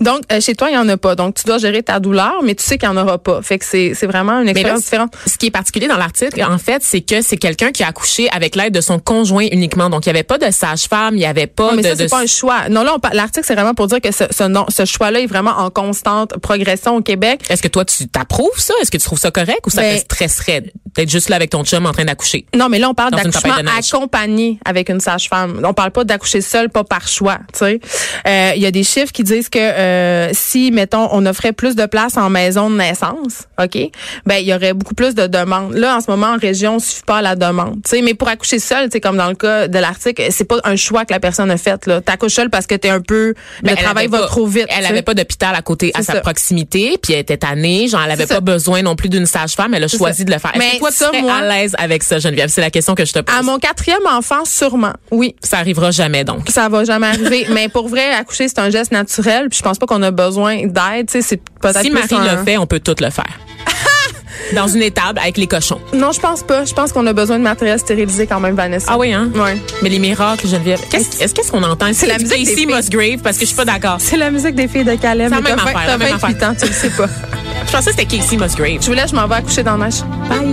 Donc, 0.00 0.22
euh, 0.32 0.40
chez 0.40 0.54
toi, 0.54 0.68
il 0.70 0.74
y 0.74 0.78
en 0.78 0.88
a 0.88 0.96
pas. 0.96 1.14
Donc, 1.14 1.34
tu 1.36 1.44
dois 1.44 1.58
gérer 1.58 1.82
ta 1.82 2.00
douleur, 2.00 2.40
mais 2.42 2.54
tu 2.54 2.64
sais 2.64 2.76
qu'il 2.78 2.88
y 2.88 2.92
en 2.92 2.96
aura 2.96 3.18
pas. 3.18 3.40
Fait 3.42 3.58
que 3.58 3.64
c'est 3.64 3.92
c'est 3.94 4.06
vraiment 4.06 4.38
une 4.40 4.46
là, 4.46 4.50
expérience 4.50 4.82
différente. 4.82 5.14
ce 5.26 5.36
qui 5.38 5.46
est 5.46 5.50
particulier 5.50 5.86
dans 5.88 5.96
l'article, 5.96 6.42
en 6.42 6.58
fait, 6.58 6.82
c'est 6.82 7.00
que 7.00 7.22
c'est 7.22 7.36
quelqu'un 7.36 7.70
qui 7.72 7.82
a 7.82 7.88
accouché 7.88 8.28
avec 8.30 8.56
l'aide 8.56 8.74
de 8.74 8.80
son 8.80 8.98
conjoint 8.98 9.46
uniquement. 9.50 9.88
Donc, 9.90 10.06
il 10.06 10.08
n'y 10.08 10.16
avait 10.18 10.22
pas 10.24 10.38
de 10.38 10.50
sage-femme, 10.50 11.14
il 11.14 11.18
n'y 11.18 11.26
avait 11.26 11.46
pas 11.46 11.70
Non, 11.70 11.76
mais 11.76 11.82
de... 11.82 11.88
ça, 11.88 11.96
c'est 11.96 12.04
de- 12.04 12.10
pas 12.10 12.20
un 12.22 12.26
choix. 12.26 12.68
Non, 12.68 12.82
là, 12.82 12.96
l'article, 13.12 13.46
c'est 13.46 13.54
vraiment 13.54 13.74
pour 13.74 13.86
dire 13.86 14.00
que 14.00 14.12
ce, 14.12 14.24
ce, 14.30 14.44
non- 14.44 14.66
ce 14.68 14.84
choix-là 14.84 15.20
est 15.20 15.26
vraiment 15.26 15.52
en 15.58 15.70
constante 15.70 16.36
progression 16.38 16.96
au 16.96 17.00
Québec. 17.02 17.42
Est-ce 17.48 17.62
que 17.62 17.68
toi, 17.68 17.84
tu 17.84 18.08
t'approuves 18.08 18.58
ça? 18.58 18.74
Est-ce 18.82 18.90
que 18.90 18.96
tu 18.98 19.04
trouves 19.04 19.18
ça 19.20 19.30
correct 19.30 19.60
ou 19.66 19.70
ça 19.70 19.82
Ben- 19.82 19.96
te 19.96 20.00
stresserait 20.00 20.64
d'être 20.96 21.10
juste 21.10 21.28
là 21.28 21.36
avec 21.36 21.50
ton 21.50 21.64
chum 21.64 21.86
en 21.86 21.92
train 21.92 22.04
d'accoucher? 22.04 22.46
Non, 22.54 22.68
mais 22.68 22.78
là, 22.78 22.88
on 22.90 22.94
parle 22.94 23.12
d'accouchement 23.12 23.54
accompagné 23.78 24.58
avec 24.64 24.88
une 24.88 25.00
sage-femme. 25.00 25.60
On 25.64 25.74
parle 25.74 25.90
pas 25.90 26.04
d'accoucher 26.04 26.40
seul, 26.40 26.68
pas 26.70 26.84
par 26.84 27.08
choix. 27.08 27.38
Tu 27.52 27.58
sais, 27.58 27.80
Euh, 28.26 28.52
il 28.56 28.62
y 28.62 28.66
a 28.66 28.70
des 28.70 28.82
chiffres 28.84 29.12
qui 29.12 29.22
disent 29.22 29.48
que 29.48 29.58
euh, 29.58 30.30
si, 30.32 30.70
mettons, 30.70 31.08
on 31.12 31.24
offrait 31.26 31.52
plus 31.52 31.76
de 31.76 31.86
place 31.86 32.16
en 32.16 32.30
maison 32.30 32.70
de 32.70 32.76
naissance, 32.76 33.44
ok, 33.62 33.78
ben 34.26 34.36
il 34.36 34.46
y 34.46 34.54
aurait 34.54 34.72
beaucoup 34.74 34.94
plus 34.94 35.14
de 35.14 35.26
demandes. 35.26 35.74
Là, 35.74 35.96
en 35.96 36.00
ce 36.00 36.10
moment, 36.10 36.28
en 36.34 36.38
région, 36.38 36.76
on 36.76 36.78
suffit 36.78 37.02
pas 37.02 37.18
à 37.18 37.22
la 37.22 37.36
demande. 37.36 37.74
Tu 37.84 37.90
sais, 37.96 38.02
mais 38.02 38.14
pour 38.14 38.28
accoucher 38.28 38.58
seul, 38.58 38.86
tu 38.86 38.92
sais, 38.92 39.00
comme 39.00 39.16
dans 39.16 39.28
le 39.28 39.34
cas 39.34 39.68
de 39.68 39.78
l'article, 39.78 40.22
c'est 40.30 40.44
pas 40.44 40.58
un 40.64 40.76
choix 40.76 41.04
que 41.04 41.12
la 41.12 41.20
personne 41.20 41.50
a 41.50 41.56
fait. 41.56 41.86
Là, 41.86 42.00
t'accouches 42.00 42.34
seul 42.34 42.50
parce 42.50 42.66
que 42.66 42.74
t'es 42.74 42.88
un 42.90 43.00
peu, 43.00 43.34
Ben, 43.62 43.72
le 43.72 43.76
travail 43.82 44.06
va 44.08 44.20
pas- 44.20 44.26
trop 44.26 44.46
vite. 44.46 44.66
Elle 44.68 44.76
tu 44.78 44.82
sais. 44.82 44.88
avait 44.90 45.02
pas 45.02 45.14
d'hôpital 45.14 45.54
à 45.54 45.62
côté, 45.62 45.90
à 45.94 46.02
sa 46.02 46.20
proximité, 46.20 46.98
puis 47.02 47.12
elle 47.14 47.20
était 47.20 47.36
tannée. 47.36 47.88
Genre, 47.88 48.00
elle 48.04 48.10
avait 48.12 48.26
pas 48.26 48.34
ça. 48.36 48.40
besoin 48.40 48.82
non 48.82 48.96
plus 48.96 49.08
d'une 49.08 49.26
sage-femme. 49.26 49.74
Elle 49.74 49.84
a 49.84 49.88
choisi 49.88 50.18
ça. 50.18 50.24
de 50.24 50.32
le 50.32 50.38
faire. 50.38 50.52
Mais 50.58 50.78
toi, 50.88 50.90
tu 50.92 50.96
ça, 50.98 51.06
serais 51.08 51.22
moi- 51.22 51.34
à 51.34 51.42
l'aise 51.48 51.74
avec 51.78 52.02
ça, 52.02 52.18
Geneviève? 52.18 52.48
C'est 52.48 52.60
la 52.60 52.70
question 52.70 52.94
que 52.94 53.04
je 53.04 53.12
te 53.12 53.18
pose. 53.20 53.34
À 53.36 53.42
mon 53.42 53.58
quatrième 53.58 54.06
enfant, 54.10 54.44
sûrement. 54.44 54.92
Oui. 55.10 55.34
Ça 55.42 55.58
arrivera 55.58 55.90
jamais, 55.90 56.24
donc. 56.24 56.48
Ça 56.50 56.68
va 56.68 56.84
jamais 56.84 57.06
arriver. 57.08 57.46
mais 57.52 57.68
pour 57.68 57.88
vrai, 57.88 58.12
accoucher, 58.12 58.48
c'est 58.48 58.58
un 58.58 58.70
geste 58.70 58.92
naturel. 58.92 59.48
Puis 59.48 59.58
je 59.58 59.62
pense 59.62 59.78
pas 59.78 59.86
qu'on 59.86 60.02
a 60.02 60.10
besoin 60.10 60.66
d'aide. 60.66 61.06
Tu 61.08 61.12
sais, 61.12 61.22
c'est 61.22 61.40
peut-être 61.60 61.80
Si 61.82 61.90
Marie 61.90 62.14
un- 62.14 62.36
le 62.36 62.44
fait, 62.44 62.56
on 62.58 62.66
peut 62.66 62.80
tout 62.80 62.94
le 63.00 63.10
faire. 63.10 63.24
Dans 64.54 64.68
une 64.68 64.82
étable 64.82 65.18
avec 65.18 65.38
les 65.38 65.46
cochons. 65.48 65.80
Non, 65.92 66.12
je 66.12 66.20
pense 66.20 66.42
pas. 66.44 66.64
Je 66.64 66.72
pense 66.72 66.92
qu'on 66.92 67.04
a 67.06 67.12
besoin 67.12 67.38
de 67.38 67.42
matériel 67.42 67.78
stérilisé 67.80 68.26
quand 68.28 68.38
même, 68.38 68.54
Vanessa. 68.54 68.86
Ah 68.92 68.98
oui, 68.98 69.12
hein? 69.12 69.28
Ouais. 69.34 69.56
Mais 69.82 69.88
les 69.88 69.98
miracles, 69.98 70.46
Geneviève. 70.46 70.80
Qu'est-ce 70.88 71.20
est-ce 71.20 71.34
qu'est-ce 71.34 71.50
qu'on 71.50 71.62
entend? 71.64 71.86
C'est 71.92 72.06
la 72.06 72.18
musique 72.18 72.46
filles. 72.54 72.66
Musgrave, 72.66 73.18
parce 73.24 73.36
que 73.38 73.42
je 73.42 73.46
suis 73.46 73.56
pas 73.56 73.64
d'accord. 73.64 73.96
C'est 73.98 74.16
la 74.16 74.30
musique 74.30 74.54
des 74.54 74.68
filles 74.68 74.84
de 74.84 74.90
la 75.02 75.14
mais 75.14 75.28
même 75.40 75.58
affaire, 75.58 75.98
même 75.98 76.16
28 76.16 76.42
ans, 76.44 76.54
tu 76.58 76.66
le 76.66 76.72
sais 76.72 76.90
pas. 76.90 77.06
Je 77.66 77.72
pensais 77.72 77.90
que 77.90 77.96
c'était 77.98 78.16
Casey 78.16 78.36
Musgrave. 78.36 78.80
Je 78.80 78.86
voulais, 78.86 79.08
je 79.08 79.14
m'en 79.16 79.26
vais 79.26 79.34
accoucher 79.36 79.64
dans 79.64 79.76
la 79.76 79.86
neige. 79.86 80.00
Bye. 80.28 80.45